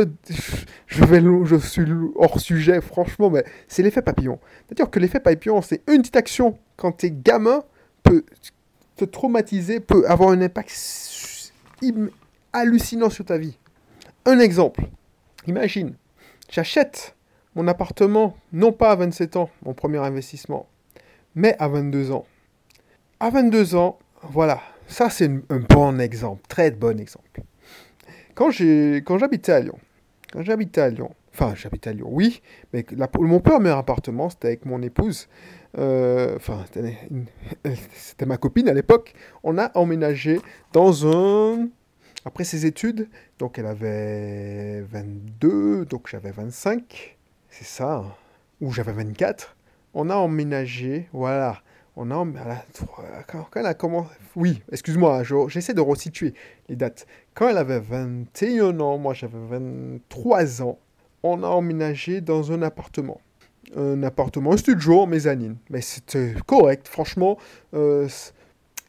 je, 0.86 1.04
je 1.44 1.56
suis 1.56 1.84
hors 2.16 2.40
sujet, 2.40 2.80
franchement, 2.80 3.30
mais 3.30 3.44
c'est 3.68 3.82
l'effet 3.82 4.02
papillon. 4.02 4.38
C'est-à-dire 4.66 4.90
que 4.90 4.98
l'effet 4.98 5.20
papillon, 5.20 5.62
c'est 5.62 5.82
une 5.88 6.00
petite 6.00 6.16
action 6.16 6.58
quand 6.76 6.92
tu 6.92 7.06
es 7.06 7.10
gamin 7.10 7.64
te 8.96 9.04
traumatiser, 9.04 9.80
peut 9.80 10.04
avoir 10.08 10.30
un 10.30 10.40
impact 10.40 10.72
hallucinant 12.52 13.10
sur 13.10 13.24
ta 13.24 13.38
vie. 13.38 13.58
Un 14.24 14.38
exemple. 14.38 14.84
Imagine, 15.46 15.94
j'achète 16.50 17.16
mon 17.54 17.66
appartement, 17.66 18.36
non 18.52 18.72
pas 18.72 18.92
à 18.92 18.96
27 18.96 19.36
ans, 19.36 19.50
mon 19.64 19.74
premier 19.74 19.98
investissement, 19.98 20.68
mais 21.34 21.56
à 21.58 21.68
22 21.68 22.12
ans. 22.12 22.26
À 23.20 23.30
22 23.30 23.74
ans, 23.74 23.98
voilà, 24.22 24.60
ça 24.86 25.10
c'est 25.10 25.28
un 25.48 25.58
bon 25.58 26.00
exemple, 26.00 26.42
très 26.48 26.70
bon 26.70 27.00
exemple. 27.00 27.42
Quand 28.34 28.50
j'habitais 28.50 29.52
à 29.52 29.60
Lyon, 29.60 29.78
quand 30.32 30.42
j'habitais 30.42 30.80
à 30.80 30.88
Lyon, 30.88 31.10
enfin 31.34 31.54
j'habitais 31.56 31.90
à 31.90 31.92
Lyon, 31.92 32.08
oui, 32.10 32.40
mais 32.72 32.86
mon 33.18 33.40
premier 33.40 33.70
appartement, 33.70 34.30
c'était 34.30 34.48
avec 34.48 34.64
mon 34.64 34.80
épouse, 34.82 35.28
enfin, 35.76 36.64
c'était 37.94 38.26
ma 38.26 38.36
copine 38.36 38.68
à 38.68 38.74
l'époque, 38.74 39.14
on 39.42 39.58
a 39.58 39.76
emménagé 39.76 40.40
dans 40.72 41.06
un... 41.06 41.68
Après 42.24 42.44
ses 42.44 42.66
études, 42.66 43.08
donc 43.40 43.58
elle 43.58 43.66
avait 43.66 44.82
22, 44.82 45.86
donc 45.86 46.08
j'avais 46.08 46.30
25, 46.30 47.18
c'est 47.48 47.64
ça, 47.64 47.96
hein. 47.96 48.14
ou 48.60 48.70
j'avais 48.70 48.92
24, 48.92 49.56
on 49.94 50.08
a 50.08 50.14
emménagé, 50.14 51.08
voilà, 51.12 51.62
on 51.96 52.10
a, 52.10 52.24
quand, 53.26 53.48
elle 53.56 53.66
a 53.66 53.74
commencé, 53.74 54.08
oui, 54.36 54.62
excuse-moi, 54.70 55.22
j'essaie 55.48 55.74
de 55.74 55.80
resituer 55.80 56.32
les 56.68 56.76
dates. 56.76 57.06
Quand 57.34 57.48
elle 57.48 57.58
avait 57.58 57.80
21 57.80 58.78
ans, 58.80 58.98
moi 58.98 59.14
j'avais 59.14 59.44
23 59.48 60.62
ans, 60.62 60.78
on 61.22 61.42
a 61.42 61.48
emménagé 61.48 62.20
dans 62.20 62.52
un 62.52 62.62
appartement 62.62 63.20
un 63.76 64.02
appartement, 64.02 64.52
un 64.52 64.56
studio 64.56 65.00
en 65.00 65.06
mezzanine. 65.06 65.56
Mais 65.70 65.80
c'était 65.80 66.34
correct, 66.46 66.88
franchement. 66.88 67.38
Euh, 67.74 68.08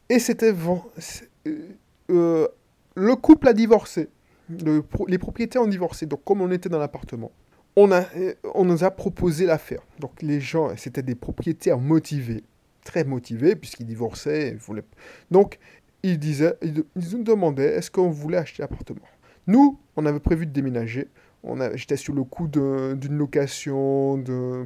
et 0.10 0.20
c'était... 0.20 0.54
Euh, 0.54 1.52
euh, 2.10 2.48
le 2.96 3.16
couple 3.16 3.48
a 3.48 3.54
divorcé. 3.54 4.10
les 5.08 5.18
propriétaires 5.18 5.62
ont 5.62 5.68
divorcé. 5.68 6.06
Donc 6.06 6.24
comme 6.24 6.42
on 6.42 6.52
était 6.52 6.70
dans 6.70 6.80
l'appartement, 6.80 7.32
on, 7.76 7.90
on 8.54 8.66
nous 8.66 8.84
a 8.84 8.92
proposé 8.92 9.46
l'affaire. 9.46 9.82
Donc 10.00 10.22
les 10.22 10.40
gens, 10.40 10.70
c'était 10.78 11.02
des 11.02 11.16
propriétaires 11.16 11.80
motivés, 11.80 12.44
très 12.84 13.04
motivés, 13.04 13.56
puisqu'ils 13.56 13.88
divorçaient. 13.88 14.56
Voulaient... 14.60 14.84
Donc 15.32 15.58
ils, 16.04 16.20
disaient, 16.20 16.56
ils 16.62 16.84
nous 16.96 17.24
demandaient 17.24 17.76
est-ce 17.76 17.90
qu'on 17.90 18.10
voulait 18.10 18.38
acheter 18.38 18.62
l'appartement? 18.62 19.08
Nous, 19.48 19.80
on 19.96 20.06
avait 20.06 20.20
prévu 20.20 20.46
de 20.46 20.52
déménager 20.52 21.08
j'étais 21.76 21.98
sur 21.98 22.14
le 22.14 22.24
coup 22.24 22.48
d'une 22.48 23.18
location 23.18 24.22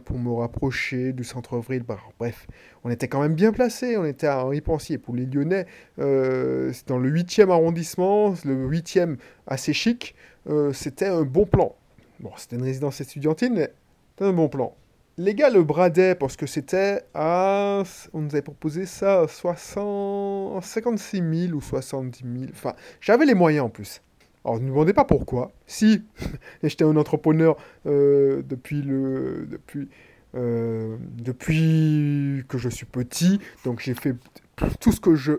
pour 0.05 0.17
me 0.17 0.31
rapprocher 0.31 1.11
du 1.11 1.23
centre-ville. 1.23 1.83
Bah, 1.83 1.97
bref, 2.19 2.47
on 2.83 2.89
était 2.89 3.07
quand 3.07 3.21
même 3.21 3.33
bien 3.33 3.51
placé. 3.51 3.97
On 3.97 4.05
était 4.05 4.27
à 4.27 4.45
Henri 4.45 4.61
Pensier. 4.61 4.97
Pour 4.97 5.15
les 5.15 5.25
Lyonnais, 5.25 5.65
euh, 5.99 6.71
dans 6.85 6.97
le 6.97 7.11
8e 7.11 7.49
arrondissement, 7.49 8.33
le 8.45 8.69
8e 8.69 9.17
assez 9.47 9.73
chic, 9.73 10.15
euh, 10.49 10.71
c'était 10.73 11.07
un 11.07 11.23
bon 11.23 11.45
plan. 11.45 11.75
Bon, 12.19 12.31
c'était 12.37 12.55
une 12.55 12.63
résidence 12.63 13.01
étudiantine, 13.01 13.53
mais 13.55 13.71
c'était 14.11 14.25
un 14.25 14.33
bon 14.33 14.49
plan. 14.49 14.75
les 15.19 15.33
gars 15.33 15.49
le 15.49 15.63
bradaient 15.63 16.15
parce 16.15 16.35
que 16.35 16.45
c'était 16.45 17.01
à. 17.15 17.83
On 18.13 18.21
nous 18.21 18.29
avait 18.29 18.41
proposé 18.43 18.85
ça 18.85 19.21
à 19.21 19.27
60... 19.27 20.63
56 20.63 21.47
000 21.47 21.57
ou 21.57 21.61
70 21.61 22.23
000. 22.23 22.51
Enfin, 22.51 22.73
j'avais 23.01 23.25
les 23.25 23.33
moyens 23.33 23.65
en 23.65 23.69
plus. 23.69 24.01
Alors, 24.47 24.61
ne 24.61 24.65
me 24.65 24.69
demandez 24.69 24.93
pas 24.93 25.03
pourquoi. 25.03 25.51
Si, 25.65 26.03
j'étais 26.63 26.85
un 26.85 26.95
entrepreneur 26.95 27.57
euh, 27.85 28.41
depuis 28.47 28.81
le. 28.81 29.45
Depuis. 29.51 29.89
Euh, 30.35 30.97
depuis 31.17 32.43
que 32.47 32.57
je 32.57 32.69
suis 32.69 32.85
petit, 32.85 33.39
donc 33.63 33.79
j'ai 33.79 33.93
fait 33.93 34.13
tout 34.79 34.91
ce 34.91 34.99
que 34.99 35.15
je, 35.15 35.33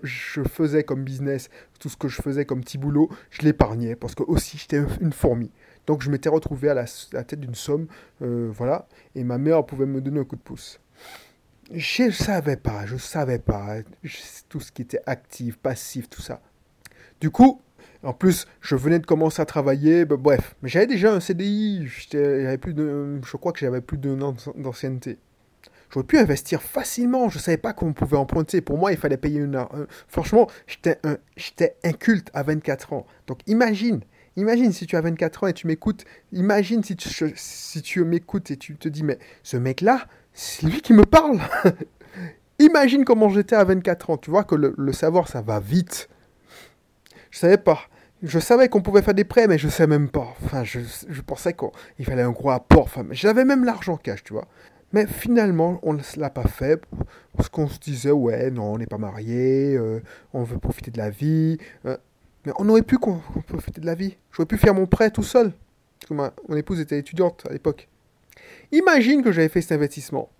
faisais 0.51 0.83
comme 0.83 1.05
business, 1.05 1.51
tout 1.79 1.89
ce 1.89 1.97
que 1.97 2.09
je 2.09 2.21
faisais 2.21 2.47
comme 2.47 2.63
petit 2.63 2.79
boulot, 2.79 3.09
je 3.31 3.43
l'épargnais 3.43 3.97
parce 3.97 4.15
que 4.15 4.23
aussi 4.23 4.57
j'étais 4.57 4.83
une 5.01 5.13
fourmi. 5.13 5.53
Donc 5.87 6.03
je 6.03 6.11
m'étais 6.11 6.31
retrouvé 6.31 6.71
à 6.71 6.75
la, 6.75 6.85
tête 7.25 7.39
d'une 7.39 7.55
somme, 7.55 7.87
euh, 8.23 8.51
voilà, 8.51 8.89
et 9.15 9.25
ma 9.25 9.39
mère 9.39 9.65
pouvait 9.65 9.87
me 9.87 10.01
donner 10.01 10.21
un 10.21 10.25
coup 10.25 10.37
de 10.37 10.41
pouce. 10.41 10.81
Je 11.71 12.05
ne 12.05 12.11
savais 12.11 12.57
pas, 12.57 12.87
je 12.87 12.95
ne 12.95 12.99
savais 12.99 13.39
pas 13.39 13.77
tout 14.49 14.59
ce 14.59 14.73
qui 14.73 14.83
était 14.83 15.03
actif, 15.07 15.59
passif, 15.59 16.09
tout 16.09 16.23
ça. 16.23 16.41
Du 17.21 17.31
coup, 17.31 17.61
en 18.03 18.13
plus, 18.13 18.47
je 18.61 18.77
venais 18.77 18.99
de 18.99 19.07
commencer 19.07 19.43
à 19.43 19.45
travailler, 19.45 20.05
bref, 20.05 20.55
mais 20.63 20.69
j'avais 20.69 20.87
déjà 20.87 21.13
un 21.13 21.21
CDI, 21.21 21.87
plus 22.61 22.75
de, 22.75 23.21
je 23.25 23.37
crois 23.37 23.53
que 23.53 23.59
j'avais 23.59 23.81
plus 23.81 23.99
d'un 23.99 24.21
an 24.23 24.35
d'ancienneté. 24.57 25.19
J'aurais 25.91 26.07
pu 26.07 26.19
investir 26.19 26.63
facilement, 26.63 27.29
je 27.29 27.39
ne 27.39 27.43
savais 27.43 27.57
pas 27.57 27.73
qu'on 27.73 27.95
pouvait 27.95 28.17
emprunter. 28.17 28.61
Pour 28.61 28.77
moi, 28.77 28.93
il 28.93 28.99
fallait 28.99 29.17
payer 29.17 29.41
une... 29.41 29.65
franchement, 30.07 30.49
j'étais 30.67 31.77
inculte 31.83 32.31
à 32.35 32.43
24 32.43 32.93
ans. 32.93 33.07
Donc 33.27 33.41
imagine, 33.47 34.01
Imagine 34.39 34.73
si 34.73 34.87
tu 34.87 34.95
as 34.95 35.01
24 35.01 35.43
ans 35.43 35.47
et 35.49 35.53
tu 35.53 35.67
m'écoutes. 35.67 36.05
Imagine 36.31 36.85
si 36.85 36.95
tu, 36.95 37.33
si 37.35 37.83
tu 37.83 38.05
m'écoutes 38.05 38.53
et 38.53 38.57
tu 38.57 38.77
te 38.77 38.89
dis, 38.89 39.03
mais 39.03 39.19
ce 39.43 39.57
mec-là, 39.57 40.07
c'est 40.33 40.65
lui 40.65 40.81
qui 40.81 40.93
me 40.93 41.05
parle. 41.05 41.41
Imagine 42.61 43.05
comment 43.05 43.31
j'étais 43.31 43.57
à 43.57 43.65
24 43.65 44.11
ans. 44.11 44.17
Tu 44.17 44.31
vois 44.31 44.45
que 44.45 44.55
le, 44.55 44.93
savoir, 44.93 45.27
ça 45.27 45.43
va 45.43 45.59
vite. 45.59 46.09
Je 47.31 47.39
savais 47.39 47.59
pas. 47.59 47.81
Je 48.23 48.39
savais 48.39 48.69
qu'on 48.69 48.83
pouvait 48.83 49.03
faire 49.03 49.15
des 49.15 49.25
prêts, 49.25 49.47
mais 49.47 49.59
je 49.59 49.69
sais 49.69 49.87
même 49.87 50.09
pas. 50.09 50.35
Enfin, 50.45 50.65
je, 50.65 50.81
pensais 51.23 51.55
qu'il 51.55 52.05
fallait 52.05 52.23
un 52.23 52.31
gros 52.31 52.51
apport. 52.51 52.85
Enfin, 52.85 53.07
j'avais 53.11 53.45
même 53.45 53.65
l'argent 53.65 53.97
cash, 53.97 54.25
tu 54.25 54.33
vois. 54.33 54.47
Mais 54.93 55.07
finalement, 55.07 55.79
on 55.83 55.93
ne 55.93 56.01
l'a 56.17 56.31
pas 56.31 56.49
fait 56.49 56.83
parce 57.37 57.49
qu'on 57.49 57.69
se 57.69 57.79
disait, 57.79 58.11
ouais, 58.11 58.51
non, 58.51 58.73
on 58.73 58.79
n'est 58.79 58.87
pas 58.87 58.99
marié, 58.99 59.77
euh, 59.77 60.01
on 60.33 60.43
veut 60.43 60.59
profiter 60.59 60.91
de 60.91 60.99
la 60.99 61.11
vie. 61.11 61.59
Euh, 61.87 61.97
mais 62.45 62.53
on 62.59 62.69
aurait 62.69 62.83
pu 62.83 62.99
profiter 62.99 63.81
de 63.81 63.87
la 63.87 63.95
vie. 63.95 64.17
J'aurais 64.33 64.47
pu 64.47 64.57
faire 64.57 64.75
mon 64.75 64.87
prêt 64.87 65.11
tout 65.11 65.23
seul. 65.23 65.53
Parce 66.01 66.09
que 66.09 66.15
mon 66.49 66.57
épouse 66.57 66.81
était 66.81 66.99
étudiante 66.99 67.45
à 67.49 67.53
l'époque. 67.53 67.89
Imagine 68.73 69.23
que 69.23 69.31
j'avais 69.31 69.49
fait 69.49 69.61
cet 69.61 69.73
investissement 69.73 70.31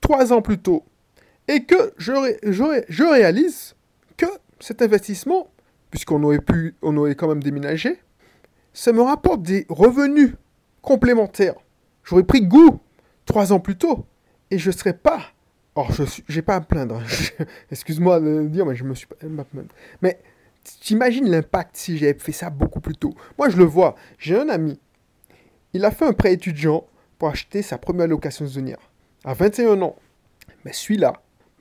trois 0.00 0.32
ans 0.32 0.42
plus 0.42 0.58
tôt 0.58 0.84
et 1.46 1.64
que 1.64 1.92
je 1.98 3.02
réalise 3.04 3.74
que 4.16 4.26
cet 4.58 4.82
investissement, 4.82 5.50
puisqu'on 5.90 6.22
aurait 6.22 6.40
pu, 6.40 6.74
on 6.82 6.96
aurait 6.96 7.14
quand 7.14 7.28
même 7.28 7.42
déménagé, 7.42 7.98
ça 8.72 8.92
me 8.92 9.02
rapporte 9.02 9.42
des 9.42 9.66
revenus 9.68 10.34
complémentaires. 10.82 11.54
J'aurais 12.04 12.24
pris 12.24 12.42
goût 12.42 12.80
trois 13.26 13.52
ans 13.52 13.60
plus 13.60 13.76
tôt 13.76 14.06
et 14.50 14.58
je 14.58 14.70
serais 14.70 14.94
pas. 14.94 15.22
Alors, 15.76 15.92
je 15.92 16.34
n'ai 16.34 16.42
pas 16.42 16.56
à 16.56 16.60
me 16.60 16.64
plaindre. 16.64 17.00
Excuse-moi 17.70 18.20
de 18.20 18.48
dire, 18.48 18.66
mais 18.66 18.74
je 18.74 18.84
me 18.84 18.94
suis 18.94 19.06
pas. 19.06 19.16
Mais 20.02 20.18
T'imagines 20.64 21.28
l'impact 21.28 21.76
si 21.76 21.98
j'avais 21.98 22.18
fait 22.18 22.32
ça 22.32 22.50
beaucoup 22.50 22.80
plus 22.80 22.94
tôt. 22.94 23.14
Moi, 23.38 23.48
je 23.48 23.56
le 23.56 23.64
vois. 23.64 23.96
J'ai 24.18 24.38
un 24.38 24.48
ami. 24.48 24.78
Il 25.72 25.84
a 25.84 25.90
fait 25.90 26.04
un 26.04 26.12
prêt 26.12 26.32
étudiant 26.32 26.86
pour 27.18 27.28
acheter 27.28 27.62
sa 27.62 27.78
première 27.78 28.08
location 28.08 28.46
saisonnière. 28.46 28.78
À 29.24 29.34
21 29.34 29.80
ans. 29.82 29.96
Mais 30.64 30.72
celui-là, 30.72 31.14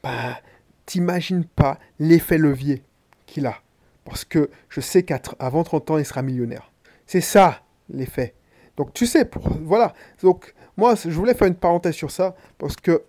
bah, 0.04 0.40
t'imagines 0.86 1.46
pas 1.46 1.80
l'effet 2.00 2.38
levier 2.38 2.84
qu'il 3.26 3.46
a. 3.46 3.62
Parce 4.10 4.26
que 4.26 4.50
je 4.70 4.82
sais 4.82 5.04
qu'avant 5.04 5.64
30 5.64 5.92
ans, 5.92 5.98
il 6.00 6.06
sera 6.06 6.24
millionnaire. 6.24 6.72
C'est 7.06 7.22
ça, 7.22 7.62
l'effet. 7.90 8.34
Donc, 8.76 8.94
tu 8.94 9.06
sais, 9.06 9.30
voilà. 9.64 9.94
Donc, 10.24 10.54
moi, 10.78 10.96
je 10.96 11.10
voulais 11.12 11.36
faire 11.36 11.48
une 11.48 11.56
parenthèse 11.56 11.94
sur 11.94 12.10
ça. 12.10 12.36
Parce 12.58 12.76
que 12.76 13.04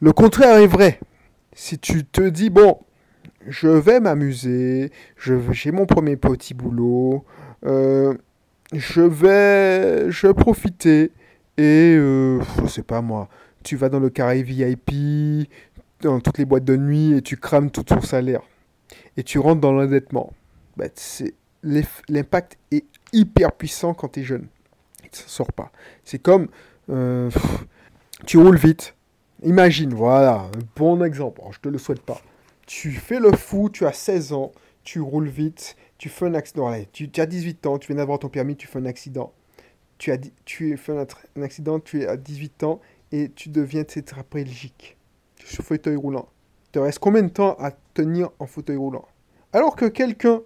le 0.00 0.12
contraire 0.12 0.58
est 0.58 0.66
vrai. 0.66 0.98
Si 1.52 1.78
tu 1.78 2.04
te 2.04 2.28
dis, 2.28 2.50
bon, 2.50 2.78
je 3.46 3.68
vais 3.68 4.00
m'amuser, 4.00 4.90
j'ai 5.16 5.72
mon 5.72 5.86
premier 5.86 6.16
petit 6.16 6.54
boulot, 6.54 7.24
euh, 7.64 8.14
je 8.72 9.02
vais, 9.02 10.10
je 10.10 10.28
profiter 10.28 11.12
et 11.56 11.94
euh, 11.96 12.40
je 12.62 12.66
sais 12.66 12.82
pas 12.82 13.00
moi, 13.00 13.28
tu 13.62 13.76
vas 13.76 13.88
dans 13.88 14.00
le 14.00 14.10
carré 14.10 14.42
VIP, 14.42 15.48
dans 16.00 16.20
toutes 16.20 16.38
les 16.38 16.44
boîtes 16.44 16.64
de 16.64 16.76
nuit 16.76 17.16
et 17.16 17.22
tu 17.22 17.36
crames 17.36 17.70
tout 17.70 17.82
ton 17.82 18.00
salaire 18.00 18.42
et 19.20 19.22
tu 19.22 19.38
rentres 19.38 19.60
dans 19.60 19.72
l'endettement. 19.72 20.32
Bah, 20.76 20.86
l'impact 21.62 22.58
est 22.72 22.84
hyper 23.12 23.52
puissant 23.52 23.94
quand 23.94 24.08
tu 24.08 24.20
es 24.20 24.22
jeune. 24.24 24.48
Il 25.02 25.10
ne 25.12 25.28
sort 25.28 25.52
pas. 25.52 25.70
C'est 26.04 26.18
comme 26.18 26.48
euh, 26.88 27.30
tu 28.26 28.38
roules 28.38 28.58
vite. 28.58 28.96
Imagine, 29.42 29.94
voilà, 29.94 30.48
un 30.54 30.58
bon 30.76 31.04
exemple. 31.04 31.40
je 31.52 31.60
te 31.60 31.68
le 31.68 31.78
souhaite 31.78 32.02
pas 32.02 32.20
tu 32.70 32.92
fais 32.92 33.18
le 33.18 33.32
fou, 33.32 33.68
tu 33.68 33.84
as 33.84 33.92
16 33.92 34.32
ans, 34.32 34.52
tu 34.84 35.00
roules 35.00 35.26
vite, 35.26 35.74
tu 35.98 36.08
fais 36.08 36.26
un 36.26 36.34
accident. 36.34 36.72
Tu, 36.92 37.10
as 37.16 37.26
18 37.26 37.66
ans, 37.66 37.78
tu 37.80 37.88
viens 37.88 37.96
d'avoir 37.96 38.20
ton 38.20 38.28
permis, 38.28 38.54
tu 38.54 38.68
fais 38.68 38.78
un 38.78 38.86
accident. 38.86 39.32
Tu, 39.98 40.12
as, 40.12 40.18
tu 40.44 40.76
fais 40.76 40.92
un, 40.92 41.42
accident, 41.42 41.80
tu 41.80 42.02
es 42.02 42.06
à 42.06 42.16
18 42.16 42.62
ans 42.62 42.80
et 43.10 43.28
tu 43.28 43.48
deviens 43.48 43.82
tétraplégique 43.82 44.96
sur 45.44 45.64
fauteuil 45.64 45.96
roulant. 45.96 46.28
Te 46.72 46.78
reste 46.78 46.98
combien 46.98 47.22
de 47.22 47.28
temps 47.28 47.56
à 47.58 47.72
tenir 47.94 48.30
en 48.38 48.46
fauteuil 48.46 48.76
roulant? 48.76 49.06
Alors 49.52 49.76
que 49.76 49.86
quelqu'un 49.86 50.40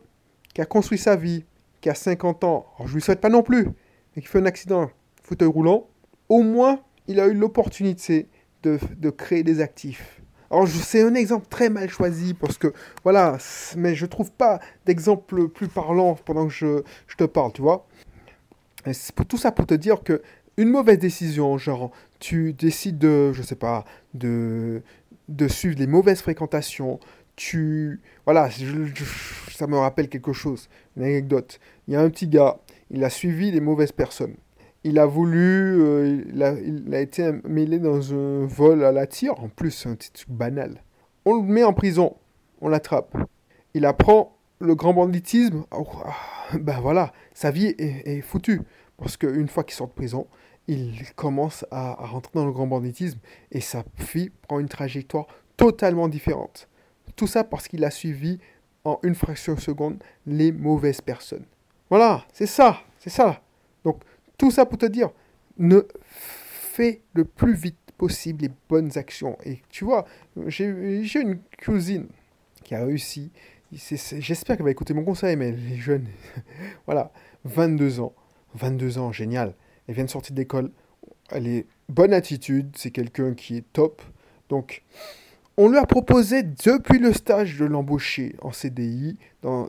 qui 0.54 0.60
a 0.60 0.66
construit 0.66 0.98
sa 0.98 1.16
vie, 1.16 1.44
qui 1.80 1.90
a 1.90 1.94
50 1.94 2.44
ans, 2.44 2.66
je 2.86 2.94
lui 2.94 3.02
souhaite 3.02 3.20
pas 3.20 3.28
non 3.28 3.42
plus, 3.42 3.68
mais 4.14 4.22
qui 4.22 4.28
fait 4.28 4.38
un 4.38 4.46
accident 4.46 4.90
fauteuil 5.22 5.48
roulant, 5.48 5.86
au 6.28 6.42
moins 6.42 6.80
il 7.06 7.20
a 7.20 7.26
eu 7.26 7.34
l'opportunité 7.34 8.28
de, 8.62 8.78
de 8.96 9.10
créer 9.10 9.42
des 9.42 9.60
actifs 9.60 10.22
alors, 10.54 10.68
c'est 10.68 11.02
un 11.02 11.14
exemple 11.14 11.48
très 11.48 11.68
mal 11.68 11.88
choisi 11.90 12.32
parce 12.32 12.58
que, 12.58 12.72
voilà, 13.02 13.38
mais 13.76 13.96
je 13.96 14.06
trouve 14.06 14.30
pas 14.30 14.60
d'exemple 14.86 15.48
plus 15.48 15.66
parlant 15.66 16.14
pendant 16.14 16.46
que 16.46 16.52
je, 16.52 17.16
te 17.16 17.24
parle, 17.24 17.52
tu 17.52 17.60
vois. 17.60 17.88
c'est 18.92 19.12
pour 19.16 19.26
tout 19.26 19.36
ça 19.36 19.50
pour 19.50 19.66
te 19.66 19.74
dire 19.74 20.04
que 20.04 20.22
une 20.56 20.68
mauvaise 20.68 20.98
décision, 21.00 21.58
genre, 21.58 21.90
tu 22.20 22.52
décides 22.52 22.98
de, 22.98 23.32
je 23.32 23.42
sais 23.42 23.56
pas, 23.56 23.84
de, 24.12 24.82
de 25.28 25.48
suivre 25.48 25.78
les 25.78 25.86
mauvaises 25.86 26.20
fréquentations, 26.20 27.00
tu. 27.36 28.00
Voilà, 28.24 28.48
ça 29.50 29.66
me 29.66 29.78
rappelle 29.78 30.08
quelque 30.08 30.32
chose, 30.32 30.68
une 30.96 31.04
anecdote. 31.04 31.60
Il 31.88 31.94
y 31.94 31.96
a 31.96 32.00
un 32.00 32.10
petit 32.10 32.28
gars, 32.28 32.58
il 32.90 33.04
a 33.04 33.10
suivi 33.10 33.50
les 33.50 33.60
mauvaises 33.60 33.92
personnes 33.92 34.36
il 34.84 34.98
a 34.98 35.06
voulu, 35.06 35.82
euh, 35.82 36.22
il, 36.28 36.94
a, 36.94 37.00
été 37.00 37.32
mêlé 37.44 37.78
dans 37.78 38.12
un 38.12 38.44
vol 38.44 38.84
à 38.84 38.92
la 38.92 39.06
tire, 39.06 39.40
en 39.40 39.48
plus 39.48 39.86
un 39.86 39.94
petit 39.94 40.12
truc 40.12 40.30
banal. 40.30 40.82
On 41.24 41.36
le 41.36 41.42
met 41.42 41.64
en 41.64 41.72
prison, 41.72 42.16
on 42.60 42.68
l'attrape. 42.68 43.16
Il 43.72 43.86
apprend 43.86 44.36
le 44.60 44.74
grand 44.74 44.92
banditisme, 44.92 45.64
oh, 45.72 45.86
ah, 46.04 46.56
ben 46.58 46.78
voilà, 46.80 47.12
sa 47.32 47.50
vie 47.50 47.74
est, 47.78 48.20
foutue. 48.20 48.60
Parce 48.98 49.16
qu'une 49.16 49.48
fois 49.48 49.64
qu'il 49.64 49.74
sort 49.74 49.88
de 49.88 49.92
prison, 49.92 50.26
il 50.66 51.04
commence 51.14 51.64
à, 51.70 52.02
à, 52.02 52.06
rentrer 52.06 52.32
dans 52.34 52.46
le 52.46 52.52
grand 52.52 52.66
banditisme 52.66 53.18
et 53.52 53.60
sa 53.60 53.84
vie 54.12 54.30
prend 54.42 54.60
une 54.60 54.68
trajectoire 54.68 55.26
totalement 55.56 56.08
différente. 56.08 56.68
Tout 57.16 57.26
ça 57.26 57.44
parce 57.44 57.68
qu'il 57.68 57.84
a 57.84 57.90
suivi 57.90 58.38
en 58.84 58.98
une 59.02 59.14
fraction 59.14 59.54
de 59.54 59.60
seconde 59.60 60.02
les 60.26 60.52
mauvaises 60.52 61.00
personnes. 61.00 61.44
Voilà, 61.90 62.24
c'est 62.32 62.46
ça, 62.46 62.80
c'est 62.98 63.10
ça. 63.10 63.42
Donc 63.84 64.02
tout 64.38 64.50
ça 64.50 64.66
pour 64.66 64.78
te 64.78 64.86
dire, 64.86 65.10
ne 65.58 65.82
fais 66.04 67.02
le 67.12 67.24
plus 67.24 67.54
vite 67.54 67.78
possible 67.96 68.42
les 68.42 68.50
bonnes 68.68 68.96
actions. 68.98 69.38
Et 69.44 69.60
tu 69.68 69.84
vois, 69.84 70.06
j'ai 70.46 70.66
une 71.20 71.38
cousine 71.64 72.08
qui 72.64 72.74
a 72.74 72.84
réussi. 72.84 73.30
J'espère 73.72 74.56
qu'elle 74.56 74.64
va 74.64 74.70
écouter 74.70 74.94
mon 74.94 75.04
conseil, 75.04 75.36
mais 75.36 75.48
elle 75.48 75.72
est 75.72 75.76
jeune. 75.76 76.06
voilà, 76.86 77.12
22 77.44 78.00
ans. 78.00 78.12
22 78.54 78.98
ans, 78.98 79.12
génial. 79.12 79.54
Elle 79.86 79.94
vient 79.94 80.04
de 80.04 80.10
sortir 80.10 80.34
d'école. 80.34 80.70
Elle 81.30 81.46
est 81.46 81.66
bonne 81.88 82.12
attitude. 82.12 82.74
C'est 82.76 82.90
quelqu'un 82.90 83.34
qui 83.34 83.56
est 83.56 83.72
top. 83.72 84.02
Donc, 84.48 84.82
on 85.56 85.68
lui 85.68 85.78
a 85.78 85.86
proposé 85.86 86.42
depuis 86.42 86.98
le 86.98 87.12
stage 87.12 87.58
de 87.58 87.64
l'embaucher 87.64 88.34
en 88.42 88.52
CDI 88.52 89.18
dans, 89.42 89.68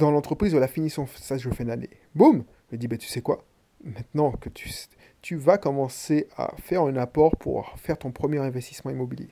l'entreprise 0.00 0.54
où 0.54 0.56
elle 0.56 0.62
a 0.62 0.68
fini 0.68 0.90
son 0.90 1.06
stage 1.06 1.44
de 1.44 1.54
fin 1.54 1.64
d'année. 1.64 1.90
Boum 2.14 2.44
Je 2.66 2.72
lui 2.72 2.78
dit, 2.78 2.88
bah, 2.88 2.96
tu 2.96 3.08
sais 3.08 3.20
quoi? 3.20 3.44
Maintenant 3.84 4.32
que 4.32 4.48
tu 4.48 5.36
vas 5.36 5.58
commencer 5.58 6.28
à 6.36 6.54
faire 6.56 6.82
un 6.82 6.96
apport 6.96 7.36
pour 7.36 7.74
faire 7.78 7.98
ton 7.98 8.10
premier 8.10 8.38
investissement 8.38 8.90
immobilier. 8.90 9.28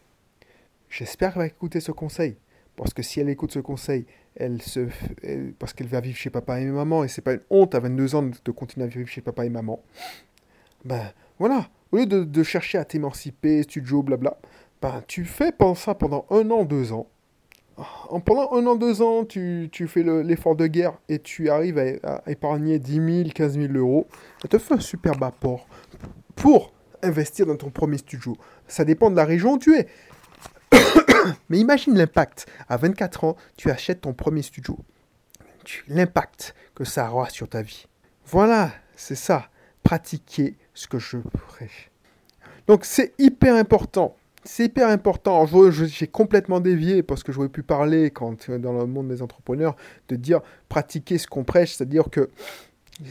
J'espère 0.89 1.33
qu'elle 1.33 1.43
va 1.43 1.47
écouter 1.47 1.81
ce 1.81 1.93
conseil. 1.93 2.37
Parce 2.77 2.93
que 2.93 3.03
si 3.03 3.21
elle 3.21 3.29
écoute 3.29 3.53
ce 3.53 3.59
conseil, 3.59 4.07
elle 4.35 4.61
se, 4.61 4.89
parce 5.59 5.73
qu'elle 5.73 5.87
va 5.87 6.01
vivre 6.01 6.17
chez 6.17 6.31
papa 6.31 6.61
et 6.61 6.67
maman, 6.67 7.05
et 7.05 7.09
c'est 7.09 7.23
pas 7.23 7.33
une 7.33 7.41
honte 7.51 7.75
à 7.75 7.81
22 7.81 8.15
ans 8.15 8.23
de 8.23 8.51
continuer 8.51 8.85
à 8.85 8.89
vivre 8.89 9.09
chez 9.09 9.23
papa 9.23 9.47
et 9.47 9.49
maman, 9.49 9.83
ben 10.85 11.03
voilà, 11.39 11.69
au 11.93 11.97
lieu 11.97 12.07
de, 12.07 12.43
chercher 12.43 12.79
à 12.79 12.85
t'émanciper, 12.85 13.62
studio, 13.62 14.03
blabla, 14.03 14.39
ben, 14.83 15.03
tu 15.07 15.25
fais 15.25 15.53
ça 15.75 15.95
pendant 15.95 16.27
un 16.31 16.51
an, 16.51 16.65
deux 16.65 16.93
ans. 16.93 17.09
En, 18.09 18.21
pendant 18.21 18.53
un 18.53 18.67
an, 18.67 18.77
deux 18.77 19.03
ans, 19.03 19.25
tu, 19.25 19.71
fais 19.87 20.03
l'effort 20.03 20.57
de 20.57 20.67
guerre 20.67 20.95
et 21.09 21.19
tu 21.19 21.51
arrives 21.51 21.79
à, 21.79 22.23
épargner 22.27 22.79
10 22.79 23.23
000, 23.25 23.29
15 23.35 23.59
000 23.59 23.73
euros. 23.75 24.07
Ça 24.41 24.49
te 24.49 24.59
fait 24.59 24.75
un 24.75 24.81
superbe 24.81 25.23
apport 25.25 25.67
pour 26.35 26.73
investir 27.03 27.47
dans 27.47 27.57
ton 27.57 27.71
premier 27.71 27.99
studio. 27.99 28.37
Ça 28.67 28.85
dépend 28.85 29.11
de 29.11 29.17
la 29.17 29.25
région 29.25 29.55
où 29.55 29.59
tu 29.59 29.77
es. 29.77 29.87
Mais 31.49 31.59
imagine 31.59 31.97
l'impact. 31.97 32.47
À 32.69 32.77
24 32.77 33.25
ans, 33.25 33.37
tu 33.57 33.71
achètes 33.71 34.03
ton 34.03 34.12
premier 34.12 34.43
studio. 34.43 34.79
L'impact 35.89 36.55
que 36.75 36.85
ça 36.85 37.11
aura 37.11 37.29
sur 37.29 37.49
ta 37.49 37.62
vie. 37.62 37.87
Voilà, 38.27 38.71
c'est 38.95 39.17
ça. 39.17 39.49
Pratiquer 39.83 40.57
ce 40.75 40.87
que 40.87 40.99
je 40.99 41.19
prêche. 41.49 41.91
Donc 42.67 42.85
c'est 42.85 43.15
hyper 43.19 43.55
important. 43.55 44.17
C'est 44.45 44.67
hyper 44.67 44.89
important. 44.89 45.45
J'ai 45.71 46.07
complètement 46.07 46.61
dévié 46.61 47.03
parce 47.03 47.25
que 47.25 47.33
j'aurais 47.33 47.49
pu 47.49 47.65
parler 47.65 48.11
quand 48.11 48.49
dans 48.51 48.73
le 48.73 48.87
monde 48.87 49.09
des 49.09 49.23
entrepreneurs 49.23 49.75
de 50.09 50.17
dire 50.17 50.41
pratiquer 50.69 51.19
ce 51.19 51.27
qu'on 51.27 51.43
prêche, 51.43 51.75
c'est-à-dire 51.75 52.11
que 52.11 52.31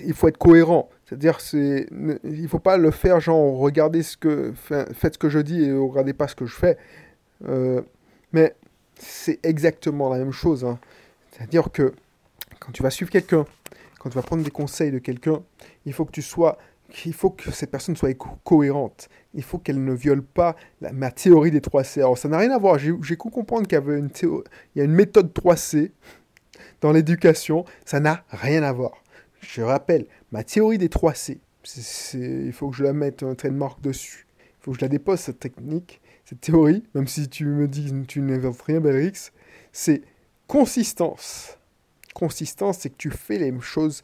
il 0.06 0.14
faut 0.14 0.28
être 0.28 0.38
cohérent. 0.38 0.90
C'est-à-dire, 1.06 1.40
c'est, 1.42 1.88
il 2.24 2.48
faut 2.48 2.60
pas 2.60 2.78
le 2.78 2.90
faire 2.92 3.20
genre 3.20 3.58
regardez 3.58 4.02
ce 4.02 4.18
que, 4.18 4.54
faites 4.56 5.14
ce 5.14 5.18
que 5.18 5.30
je 5.30 5.40
dis 5.40 5.64
et 5.64 5.74
regardez 5.74 6.14
pas 6.14 6.28
ce 6.28 6.36
que 6.36 6.46
je 6.46 6.56
fais. 6.56 6.78
Euh, 7.48 7.82
mais 8.36 8.54
c'est 9.00 9.40
exactement 9.44 10.10
la 10.10 10.18
même 10.18 10.34
chose. 10.34 10.66
Hein. 10.66 10.78
C'est-à-dire 11.32 11.72
que 11.72 11.94
quand 12.60 12.74
tu 12.74 12.84
vas 12.84 12.90
suivre 12.90 13.10
quelqu'un, 13.10 13.46
quand 13.98 14.10
tu 14.10 14.16
vas 14.16 14.22
prendre 14.22 14.44
des 14.44 14.52
conseils 14.52 14.92
de 14.92 15.00
quelqu'un, 15.00 15.42
il 15.86 15.94
faut 15.94 16.04
que 16.04 16.12
tu 16.12 16.22
sois, 16.22 16.58
il 17.06 17.14
faut 17.14 17.30
que 17.30 17.50
cette 17.52 17.72
personne 17.72 17.96
soit 17.96 18.14
cohérente. 18.44 19.08
Il 19.34 19.42
faut 19.42 19.58
qu'elle 19.58 19.82
ne 19.82 19.94
viole 19.94 20.22
pas 20.22 20.58
ma 20.82 21.12
théorie 21.12 21.50
des 21.50 21.62
3C. 21.62 22.00
Alors 22.00 22.18
ça 22.18 22.28
n'a 22.28 22.38
rien 22.38 22.52
à 22.52 22.58
voir. 22.58 22.78
J'ai, 22.78 23.16
cru 23.16 23.30
comprendre 23.32 23.68
qu'il 23.68 23.82
y 24.76 24.82
a 24.82 24.84
une 24.84 24.94
méthode 24.94 25.32
3C 25.34 25.92
dans 26.82 26.92
l'éducation. 26.92 27.64
Ça 27.86 28.02
n'a 28.02 28.26
rien 28.30 28.64
à 28.64 28.74
voir. 28.74 29.02
Je 29.40 29.62
rappelle, 29.62 30.08
ma 30.34 30.44
théorie 30.44 30.78
des 30.78 30.90
3C. 30.90 31.38
il 32.16 32.52
faut 32.52 32.70
que 32.70 32.76
je 32.76 32.84
la 32.84 32.92
mette 32.92 33.24
un 33.24 33.34
trademark 33.34 33.80
dessus. 33.80 34.28
Il 34.40 34.64
faut 34.66 34.72
que 34.72 34.78
je 34.78 34.82
la 34.82 34.90
dépose 34.90 35.22
cette 35.22 35.40
technique, 35.40 36.02
cette 36.26 36.42
théorie, 36.42 36.84
même 36.96 37.08
si 37.08 37.30
tu 37.30 37.46
me 37.46 37.68
dis 37.68 37.92
que 37.92 38.06
tu 38.06 38.22
n'inventes 38.22 38.62
rien, 38.62 38.80
Belrix. 38.80 39.32
C'est 39.72 40.02
consistance, 40.48 41.58
consistance, 42.14 42.80
c'est 42.80 42.90
que 42.90 42.98
tu 42.98 43.12
fais 43.12 43.38
les 43.38 43.52
mêmes 43.52 43.62
choses 43.62 44.02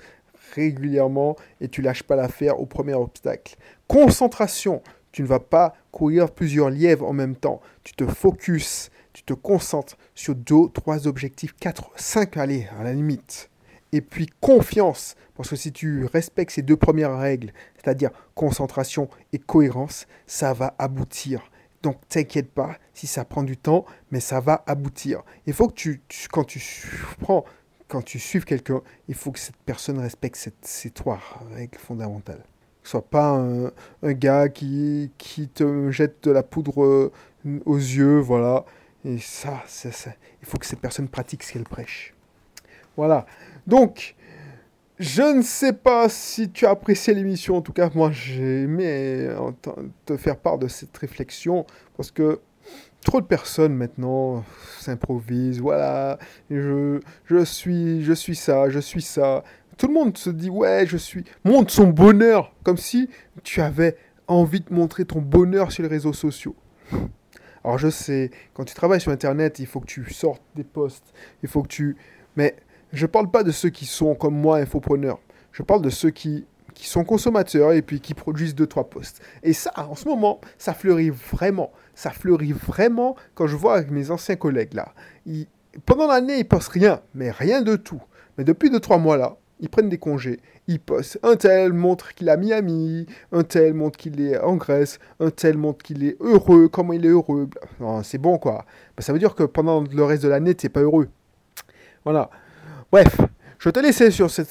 régulièrement 0.54 1.36
et 1.60 1.68
tu 1.68 1.82
lâches 1.82 2.04
pas 2.04 2.16
l'affaire 2.16 2.60
au 2.60 2.66
premier 2.66 2.94
obstacle. 2.94 3.56
Concentration, 3.88 4.82
tu 5.12 5.24
ne 5.24 5.28
vas 5.28 5.40
pas 5.40 5.74
courir 5.92 6.32
plusieurs 6.32 6.70
lièvres 6.70 7.08
en 7.08 7.14
même 7.14 7.36
temps. 7.36 7.62
Tu 7.84 7.94
te 7.94 8.06
focuses, 8.06 8.90
tu 9.14 9.24
te 9.24 9.34
concentres 9.34 9.98
sur 10.14 10.36
deux, 10.36 10.70
trois 10.74 11.08
objectifs, 11.08 11.56
quatre, 11.60 11.92
cinq, 11.96 12.38
allez, 12.38 12.68
à 12.80 12.84
la 12.84 12.94
limite. 12.94 13.50
Et 13.94 14.02
puis 14.02 14.28
confiance, 14.40 15.16
parce 15.36 15.50
que 15.50 15.56
si 15.56 15.72
tu 15.72 16.06
respectes 16.06 16.52
ces 16.52 16.62
deux 16.62 16.78
premières 16.78 17.18
règles, 17.18 17.52
c'est-à-dire 17.76 18.12
concentration 18.36 19.10
et 19.34 19.40
cohérence, 19.40 20.08
ça 20.28 20.54
va 20.54 20.76
aboutir. 20.78 21.42
Donc 21.84 21.98
t'inquiète 22.08 22.52
pas 22.52 22.78
si 22.94 23.08
ça 23.08 23.26
prend 23.26 23.44
du 23.44 23.58
temps, 23.58 23.86
mais 24.12 24.20
ça 24.20 24.40
va 24.40 24.64
aboutir. 24.68 25.24
Il 25.48 25.54
faut 25.54 25.68
que 25.68 25.74
tu 25.74 26.02
quand 26.30 26.44
tu 26.44 26.62
prends 27.20 27.46
quand 27.92 28.02
tu 28.02 28.20
suives 28.20 28.46
quelqu'un, 28.46 28.82
il 29.10 29.16
faut 29.16 29.32
que 29.32 29.40
cette 29.40 29.58
personne 29.66 30.00
respecte 30.00 30.50
ces 30.62 30.90
trois 30.92 31.20
règles 31.54 31.78
fondamentales. 31.78 32.42
Soit 32.84 33.06
pas 33.06 33.32
un, 33.32 34.14
gars 34.14 34.48
qui, 34.48 35.12
qui 35.18 35.50
te 35.50 35.92
jette 35.92 36.24
de 36.24 36.32
la 36.32 36.42
poudre 36.42 36.84
euh, 36.84 37.12
aux 37.66 37.78
yeux, 37.78 38.20
voilà. 38.20 38.64
Et 39.04 39.20
ça, 39.20 39.62
ça, 39.68 39.92
ça, 39.92 40.12
il 40.42 40.48
faut 40.48 40.58
que 40.58 40.66
cette 40.66 40.80
personne 40.80 41.10
pratique 41.10 41.44
ce 41.44 41.52
qu'elle 41.52 41.66
prêche. 41.66 42.14
Voilà. 42.96 43.26
Donc, 43.68 44.16
je 45.02 45.38
ne 45.38 45.42
sais 45.42 45.74
pas 45.74 46.10
si 46.10 46.52
tu 46.52 46.68
as 46.68 46.70
apprécié 46.70 47.14
l'émission. 47.16 47.58
En 47.58 47.62
tout 47.62 47.74
cas, 47.74 47.90
moi, 47.96 48.12
j'ai 48.12 48.64
aimé 48.64 49.28
te 50.06 50.16
faire 50.16 50.38
part 50.38 50.60
de 50.60 50.68
cette 50.68 50.96
réflexion 50.96 51.66
parce 51.98 52.12
que 52.12 52.40
trop 53.04 53.20
de 53.20 53.26
personnes 53.26 53.74
maintenant 53.74 54.46
s'improvisent. 54.80 55.60
Voilà, 55.60 56.20
je, 56.52 57.00
je, 57.26 57.44
suis, 57.44 58.04
je 58.04 58.14
suis 58.14 58.36
ça, 58.36 58.70
je 58.70 58.80
suis 58.80 59.02
ça. 59.02 59.44
Tout 59.76 59.88
le 59.88 59.94
monde 59.94 60.16
se 60.18 60.30
dit 60.30 60.52
ouais, 60.52 60.86
je 60.86 60.98
suis. 60.98 61.24
Montre 61.44 61.74
son 61.74 61.88
bonheur, 61.88 62.54
comme 62.64 62.78
si 62.78 63.10
tu 63.44 63.60
avais 63.60 63.98
envie 64.28 64.60
de 64.62 64.72
montrer 64.72 65.06
ton 65.06 65.20
bonheur 65.20 65.72
sur 65.72 65.82
les 65.82 65.90
réseaux 65.90 66.14
sociaux. 66.14 66.56
Alors 67.64 67.80
je 67.80 67.90
sais, 67.90 68.30
quand 68.54 68.66
tu 68.66 68.76
travailles 68.76 69.02
sur 69.02 69.12
Internet, 69.12 69.58
il 69.58 69.66
faut 69.66 69.80
que 69.80 69.88
tu 69.88 70.08
sortes 70.14 70.44
des 70.56 70.64
posts, 70.64 71.12
il 71.42 71.50
faut 71.50 71.64
que 71.64 71.68
tu. 71.70 71.98
Mais 72.36 72.56
je 72.94 73.06
parle 73.06 73.30
pas 73.32 73.44
de 73.44 73.52
ceux 73.52 73.70
qui 73.70 73.86
sont 73.86 74.16
comme 74.16 74.36
moi 74.36 74.58
infopreneurs. 74.58 75.20
Je 75.52 75.64
parle 75.64 75.82
de 75.82 75.90
ceux 75.90 76.10
qui 76.10 76.46
qui 76.74 76.88
sont 76.88 77.04
consommateurs 77.04 77.74
et 77.74 77.82
puis 77.82 78.00
qui 78.00 78.14
produisent 78.14 78.56
deux 78.56 78.66
trois 78.66 78.90
posts. 78.90 79.22
Et 79.44 79.54
ça, 79.54 79.72
en 79.78 79.96
ce 79.96 80.08
moment, 80.08 80.40
ça 80.58 80.74
fleurit 80.74 81.10
vraiment. 81.10 81.72
Ça 81.96 82.12
fleurit 82.12 82.54
vraiment 82.54 83.16
quand 83.36 83.46
je 83.46 83.56
vois 83.56 83.76
avec 83.76 83.92
mes 83.92 84.10
anciens 84.10 84.36
collègues 84.36 84.74
là. 84.74 84.94
pendant 85.86 86.08
l'année, 86.08 86.40
ils 86.40 86.48
postent 86.48 86.70
rien, 86.70 87.02
mais 87.14 87.30
rien 87.32 87.62
de 87.62 87.76
tout. 87.76 88.02
Mais 88.38 88.44
depuis 88.44 88.70
deux 88.70 88.80
trois 88.80 88.98
mois 88.98 89.18
là, 89.18 89.36
ils 89.60 89.70
prennent 89.70 89.90
des 89.90 90.00
congés, 90.00 90.40
ils 90.68 90.80
postent. 90.80 91.20
Un 91.24 91.36
tel 91.36 91.74
montre 91.74 92.14
qu'il 92.16 92.30
a 92.30 92.38
Miami, 92.38 93.06
un 93.32 93.44
tel 93.44 93.74
montre 93.74 93.98
qu'il 93.98 94.20
est 94.20 94.40
en 94.40 94.56
Grèce, 94.56 94.98
un 95.20 95.30
tel 95.30 95.58
montre 95.58 95.84
qu'il 95.84 96.04
est 96.04 96.18
heureux, 96.20 96.68
comment 96.68 96.94
il 96.94 97.06
est 97.06 97.10
heureux. 97.10 97.50
C'est 98.04 98.18
bon 98.18 98.38
quoi. 98.38 98.66
ça 98.98 99.14
veut 99.14 99.20
dire 99.20 99.36
que 99.36 99.44
pendant 99.44 99.84
le 99.84 100.04
reste 100.04 100.24
de 100.24 100.30
l'année, 100.30 100.56
tu 100.56 100.66
n'es 100.66 100.70
pas 100.70 100.82
heureux. 100.82 101.10
Voilà. 102.04 102.32
Bref, 102.92 103.22
je 103.58 103.70
te 103.70 103.80
laisser 103.80 104.12
sur 104.12 104.30
cette 104.30 104.50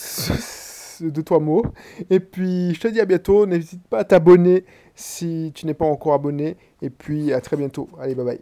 de 1.00 1.20
trois 1.20 1.40
mots. 1.40 1.62
Et 2.08 2.20
puis, 2.20 2.74
je 2.74 2.80
te 2.80 2.88
dis 2.88 3.00
à 3.00 3.04
bientôt. 3.04 3.46
N'hésite 3.46 3.86
pas 3.88 3.98
à 3.98 4.04
t'abonner 4.04 4.64
si 4.94 5.52
tu 5.54 5.66
n'es 5.66 5.74
pas 5.74 5.86
encore 5.86 6.14
abonné. 6.14 6.56
Et 6.82 6.90
puis, 6.90 7.32
à 7.32 7.40
très 7.40 7.56
bientôt. 7.56 7.88
Allez, 8.00 8.14
bye 8.14 8.24
bye. 8.24 8.40